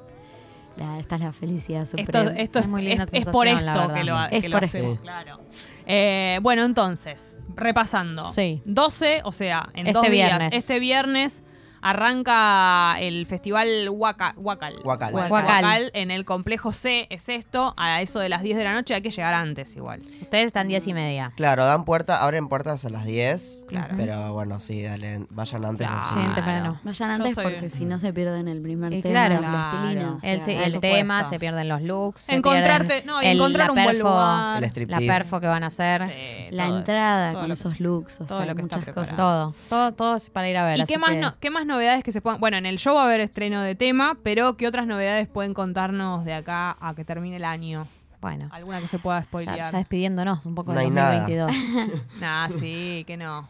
la- 0.75 0.97
esta 0.97 1.15
es 1.15 1.21
la 1.21 1.31
felicidad 1.33 1.83
Esto, 1.83 1.97
suprema. 1.99 2.31
esto 2.39 2.59
Es 2.59 2.65
es, 2.65 2.71
muy 2.71 2.81
linda 2.81 3.03
es- 3.03 3.13
es 3.13 3.25
por 3.27 3.45
esto 3.45 3.93
que 3.93 4.03
lo, 4.03 4.25
Es 4.25 4.41
que 4.41 4.49
lo 4.49 4.55
por 4.55 4.63
hacemos, 4.63 4.91
esto. 4.93 5.03
claro. 5.03 5.39
Eh, 5.85 6.39
bueno, 6.41 6.63
entonces, 6.65 7.37
repasando. 7.55 8.23
Sí. 8.31 8.63
12, 8.65 9.21
o 9.23 9.31
sea, 9.31 9.69
en 9.75 9.85
Este 9.85 9.93
dos 9.99 10.09
días. 10.09 10.29
viernes. 10.39 10.49
Este 10.55 10.79
viernes 10.79 11.43
arranca 11.81 12.95
el 12.99 13.25
festival 13.25 13.89
Huaca- 13.89 14.33
Huacal. 14.37 14.75
Huacal. 14.83 15.13
Huacal. 15.13 15.91
en 15.93 16.11
el 16.11 16.25
complejo 16.25 16.71
C, 16.71 17.07
es 17.09 17.29
esto, 17.29 17.73
a 17.77 18.01
eso 18.01 18.19
de 18.19 18.29
las 18.29 18.41
10 18.41 18.57
de 18.57 18.63
la 18.63 18.73
noche 18.73 18.93
hay 18.95 19.01
que 19.01 19.11
llegar 19.11 19.33
antes 19.33 19.75
igual. 19.75 20.01
Ustedes 20.21 20.45
están 20.45 20.67
diez 20.67 20.87
y 20.87 20.93
media. 20.93 21.31
Claro, 21.35 21.65
dan 21.65 21.85
puerta, 21.85 22.23
abren 22.23 22.47
puertas 22.47 22.85
a 22.85 22.89
las 22.89 23.05
10. 23.05 23.65
Claro. 23.67 23.95
Pero 23.97 24.33
bueno, 24.33 24.59
sí, 24.59 24.81
dale, 24.83 25.25
vayan 25.29 25.65
antes 25.65 25.87
Claro. 25.87 26.01
así. 26.05 26.15
Sí, 26.19 26.35
temprano. 26.35 26.79
Vayan 26.83 27.09
antes 27.11 27.35
soy- 27.35 27.43
porque 27.43 27.69
si 27.69 27.85
no 27.85 27.99
se 27.99 28.13
pierden 28.13 28.47
el 28.47 28.61
primer 28.61 28.93
Y 28.93 29.01
tema 29.01 29.27
claro. 29.27 29.39
Claro. 29.39 30.15
o 30.17 30.19
sea, 30.21 30.33
El, 30.33 30.73
el 30.73 30.79
tema, 30.79 31.23
se 31.23 31.39
pierden 31.39 31.67
los 31.69 31.81
looks. 31.81 32.29
Encontrarte, 32.29 33.03
no, 33.05 33.21
y 33.21 33.25
el- 33.27 33.37
encontrar 33.37 33.69
un 33.71 33.75
buen 33.75 33.87
perfo, 33.87 34.07
lugar. 34.09 34.63
El 34.63 34.87
La 34.87 34.99
perfo 34.99 35.39
que 35.39 35.47
van 35.47 35.63
a 35.63 35.67
hacer. 35.67 36.03
Sí, 36.07 36.47
La 36.55 36.67
entrada 36.67 37.33
con 37.33 37.47
lo- 37.47 37.53
esos 37.53 37.79
looks, 37.79 38.21
o 38.21 38.25
todo 38.25 38.37
sea, 38.39 38.45
lo 38.47 38.55
que 38.55 38.61
está 38.63 38.77
muchas 38.77 38.93
cosas. 38.93 39.15
Todo, 39.15 39.53
todo, 39.69 39.93
todo 39.93 40.15
es 40.15 40.29
para 40.29 40.49
ir 40.49 40.57
a 40.57 40.65
ver. 40.65 40.79
¿Y 40.79 40.85
qué 40.85 40.97
más, 40.97 41.11
que- 41.11 41.17
no- 41.17 41.35
qué 41.39 41.49
más 41.49 41.65
novedades 41.77 42.03
que 42.03 42.11
se 42.11 42.21
puedan...? 42.21 42.39
Bueno, 42.39 42.57
en 42.57 42.65
el 42.65 42.77
show 42.77 42.95
va 42.95 43.03
a 43.03 43.05
haber 43.05 43.19
estreno 43.21 43.61
de 43.61 43.75
tema, 43.75 44.17
pero 44.23 44.57
¿qué 44.57 44.67
otras 44.67 44.87
novedades 44.87 45.27
pueden 45.27 45.53
contarnos 45.53 46.25
de 46.25 46.33
acá 46.33 46.75
a 46.79 46.93
que 46.95 47.05
termine 47.05 47.37
el 47.37 47.45
año? 47.45 47.85
Bueno, 48.19 48.49
¿Alguna 48.51 48.81
que 48.81 48.87
se 48.87 48.97
pueda 48.99 49.21
spoilear? 49.23 49.57
ya 49.57 49.71
despidiéndonos 49.71 50.45
un 50.45 50.55
poco 50.55 50.73
No 50.73 50.79
de 50.79 50.85
hay 50.85 50.91
nada. 50.91 51.19
2022. 51.21 52.01
Nah, 52.19 52.49
sí, 52.49 53.03
que 53.05 53.15
no. 53.15 53.47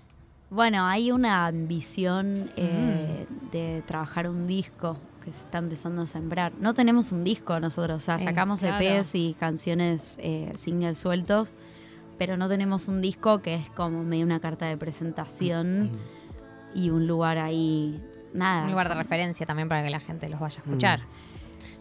Bueno, 0.50 0.86
hay 0.86 1.12
una 1.12 1.46
ambición 1.48 2.50
eh, 2.58 3.26
Mm. 3.30 3.50
de 3.52 3.84
trabajar 3.88 4.30
un 4.30 4.46
disco 4.48 4.98
que 5.24 5.32
se 5.34 5.40
está 5.42 5.58
empezando 5.58 6.02
a 6.02 6.08
sembrar. 6.08 6.54
No 6.60 6.74
tenemos 6.74 7.12
un 7.12 7.24
disco 7.24 7.60
nosotros, 7.60 7.98
o 7.98 8.00
sea, 8.00 8.16
Eh, 8.16 8.20
sacamos 8.20 8.60
claro. 8.62 8.84
EPs 8.84 9.16
y 9.16 9.36
canciones, 9.40 10.18
eh, 10.22 10.52
singles 10.56 10.98
sueltos, 10.98 11.54
pero 12.18 12.36
no 12.38 12.48
tenemos 12.50 12.88
un 12.88 13.02
disco 13.02 13.42
que 13.42 13.56
es 13.56 13.70
como 13.72 14.04
medio 14.04 14.26
una 14.26 14.40
carta 14.40 14.66
de 14.68 14.78
presentación 14.78 15.92
y 16.74 16.90
un 16.92 17.08
lugar 17.08 17.38
ahí, 17.38 18.02
nada. 18.34 18.64
un 18.64 18.72
lugar 18.72 18.90
de 18.90 18.96
referencia 18.96 19.46
también 19.46 19.70
para 19.70 19.84
que 19.84 19.90
la 19.90 20.00
gente 20.00 20.30
los 20.30 20.40
vaya 20.40 20.58
a 20.60 20.64
escuchar. 20.66 21.02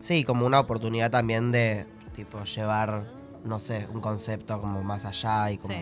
Sí, 0.00 0.24
como 0.24 0.46
una 0.46 0.60
oportunidad 0.60 1.10
también 1.10 1.52
de, 1.52 1.86
tipo, 2.14 2.42
llevar, 2.44 3.04
no 3.44 3.58
sé, 3.58 3.86
un 3.92 4.00
concepto 4.00 4.60
como 4.60 4.82
más 4.82 5.04
allá 5.04 5.50
y 5.50 5.58
como 5.58 5.74
Sí. 5.74 5.80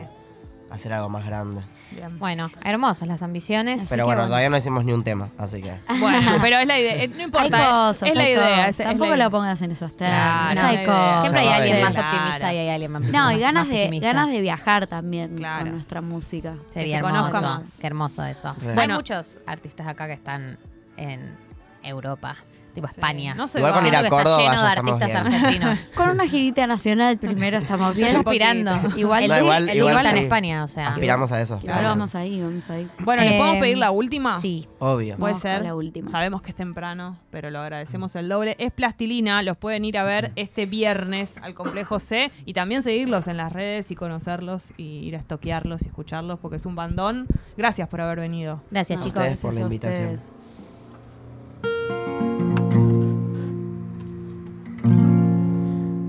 Hacer 0.74 0.92
algo 0.92 1.08
más 1.08 1.24
grande. 1.26 1.62
Bien. 1.90 2.18
Bueno, 2.18 2.50
hermosas 2.64 3.06
las 3.08 3.22
ambiciones. 3.22 3.86
Pero 3.88 4.04
bueno, 4.06 4.26
todavía 4.26 4.50
no 4.50 4.56
hicimos 4.56 4.84
ni 4.84 4.92
un 4.92 5.04
tema, 5.04 5.28
así 5.38 5.62
que... 5.62 5.72
Bueno, 6.00 6.18
pero 6.42 6.58
es 6.58 6.66
la 6.66 6.78
idea. 6.78 7.02
eh, 7.04 7.08
No 7.08 7.22
importa. 7.22 7.46
eh, 7.46 7.70
cosas, 7.70 8.08
es 8.08 8.14
la 8.14 8.28
idea. 8.28 8.68
es 8.68 8.76
Tampoco 8.78 9.16
la 9.16 9.24
lo 9.24 9.30
pongas 9.30 9.60
en 9.62 9.70
esos 9.70 9.92
Claro, 9.92 10.54
términos. 10.54 10.64
hay 10.78 10.86
cosas. 10.86 11.20
Siempre 11.22 11.40
hay 11.42 11.48
alguien 11.48 11.82
más 11.82 11.94
Claro. 11.94 12.16
optimista 12.16 12.52
y 12.54 12.56
hay 12.58 12.68
alguien 12.68 12.92
más 12.92 13.02
No, 13.02 13.32
y 13.32 13.38
ganas 13.38 13.66
más 13.66 13.68
de, 13.68 13.74
pesimista. 13.82 14.06
ganas 14.08 14.28
de 14.30 14.40
viajar 14.40 14.86
también 14.86 15.36
Claro. 15.36 15.64
con 15.64 15.72
nuestra 15.74 16.00
música. 16.00 16.54
Sería 16.70 17.00
se 17.00 17.06
hermoso. 17.06 17.62
Qué 17.80 17.86
hermoso 17.86 18.24
eso. 18.24 18.56
Hay 18.76 18.88
muchos 18.88 19.40
artistas 19.46 19.86
acá 19.86 20.06
que 20.06 20.12
están 20.14 20.58
en, 20.96 21.36
Europa, 21.84 22.36
tipo 22.74 22.88
Sí, 22.88 22.94
España. 22.96 23.34
No 23.36 23.46
sé, 23.46 23.58
Igual 23.58 23.74
con 23.74 23.86
ir 23.86 23.94
a 23.94 23.98
que 24.00 24.04
está 24.06 24.16
Córdoba 24.16 24.38
lleno 24.42 24.62
de 24.62 24.68
artistas 24.68 25.06
bien. 25.06 25.16
argentinos. 25.18 25.92
Con 25.96 26.08
una 26.10 26.26
girita 26.26 26.66
nacional 26.66 27.18
primero 27.18 27.58
estamos 27.58 27.94
bien. 27.94 28.16
Aspirando. 28.16 28.72
Igual 28.96 29.22
el 29.22 29.28
No, 29.28 29.34
sí, 29.36 29.40
igual- 29.42 29.68
el 29.68 29.76
igual 29.76 29.96
está 29.98 30.10
en 30.10 30.16
sí. 30.16 30.22
España, 30.24 30.64
o 30.64 30.66
sea. 30.66 30.88
Aspiramos 30.88 31.30
a 31.30 31.40
eso. 31.40 31.60
Igual 31.62 31.84
vamos 31.84 32.14
ahí, 32.16 32.42
vamos 32.42 32.68
ahí. 32.70 32.88
Bueno, 32.98 33.22
¿le 33.22 33.38
podemos 33.38 33.56
Eh, 33.58 33.60
pedir 33.60 33.78
la 33.78 33.92
última? 33.92 34.40
Sí. 34.40 34.68
Obvio. 34.80 35.16
Puede 35.18 35.34
Vamos 35.34 35.42
ser. 35.42 35.62
la 35.62 35.76
última. 35.76 36.10
Sabemos 36.10 36.42
que 36.42 36.50
es 36.50 36.56
temprano, 36.56 37.16
pero 37.30 37.48
lo 37.50 37.60
agradecemos 37.60 38.16
el 38.16 38.28
doble. 38.28 38.56
Es 38.58 38.72
Plastilina, 38.72 39.40
los 39.42 39.56
pueden 39.56 39.84
ir 39.84 39.96
a 39.96 40.02
ver 40.02 40.32
este 40.34 40.66
viernes 40.66 41.38
al 41.42 41.54
Complejo 41.54 42.00
C 42.00 42.32
y 42.44 42.54
también 42.54 42.82
seguirlos 42.82 43.28
en 43.28 43.36
las 43.36 43.52
redes 43.52 43.92
y 43.92 43.94
conocerlos 43.94 44.72
y 44.76 44.82
ir 45.06 45.14
a 45.14 45.20
estoquearlos 45.20 45.82
y 45.82 45.86
escucharlos 45.86 46.40
porque 46.40 46.56
es 46.56 46.66
un 46.66 46.74
bandón. 46.74 47.28
Gracias 47.56 47.86
por 47.86 48.00
haber 48.00 48.18
venido. 48.18 48.60
Gracias, 48.72 48.98
No, 48.98 49.04
chicos. 49.06 49.22
ustedes 49.22 49.38
por 49.40 49.54
la 49.54 49.60
invitación. 49.60 50.18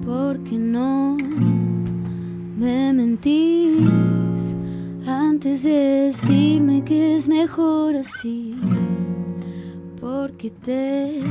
Porque 0.06 0.58
no 0.58 1.18
me 2.58 2.94
mentís 2.94 4.56
antes 5.06 5.64
de 5.64 6.08
decirme 6.08 6.84
que 6.84 7.16
es 7.16 7.28
mejor 7.28 7.96
así. 7.96 8.56
Porque 10.00 10.50
te 10.50 11.22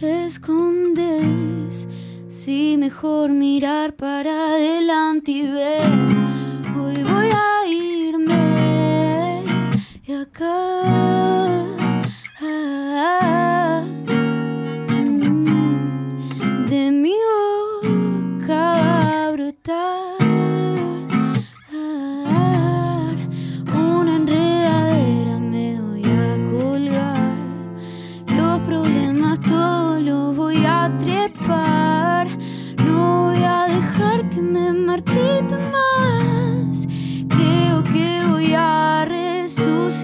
escondes. 0.00 1.88
Si 2.28 2.76
mejor 2.76 3.30
mirar 3.30 3.94
para 3.94 4.52
adelante 4.52 5.32
y 5.32 5.42
ver. 5.50 5.82
Hoy 6.76 7.02
voy 7.02 7.30
a 7.32 7.66
irme 7.66 8.34
de 10.06 10.16
acá. 10.16 11.05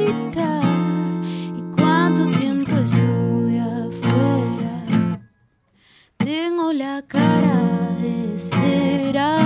¿Y 0.08 1.62
cuánto 1.76 2.26
tiempo 2.38 2.76
estuve 2.76 3.60
afuera? 3.60 5.20
Tengo 6.16 6.72
la 6.72 7.02
cara 7.02 7.60
de 8.00 8.38
cera. 8.38 9.38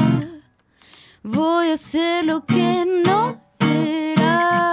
Voy 1.23 1.69
a 1.69 1.75
hacer 1.75 2.25
lo 2.25 2.45
que 2.45 2.85
no 3.05 3.41
era. 3.61 4.73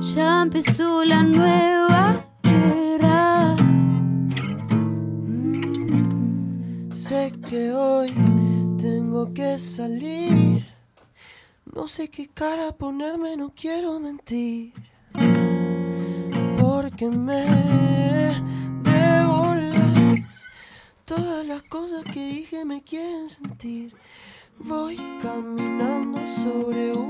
Ya 0.00 0.42
empezó 0.42 1.04
la 1.04 1.22
nueva 1.22 2.24
guerra. 2.42 3.56
Mm. 5.26 6.92
Sé 6.92 7.32
que 7.48 7.72
hoy 7.72 8.12
tengo 8.80 9.32
que 9.32 9.58
salir. 9.58 10.77
No 11.74 11.86
sé 11.86 12.08
qué 12.08 12.28
cara 12.28 12.72
ponerme, 12.72 13.36
no 13.36 13.52
quiero 13.54 14.00
mentir. 14.00 14.72
Porque 16.58 17.08
me 17.08 17.44
devolves 18.82 20.48
todas 21.04 21.46
las 21.46 21.62
cosas 21.64 22.04
que 22.04 22.28
dije 22.28 22.64
me 22.64 22.82
quieren 22.82 23.28
sentir. 23.28 23.94
Voy 24.58 24.96
caminando 25.22 26.26
sobre 26.42 26.92
una 26.92 27.07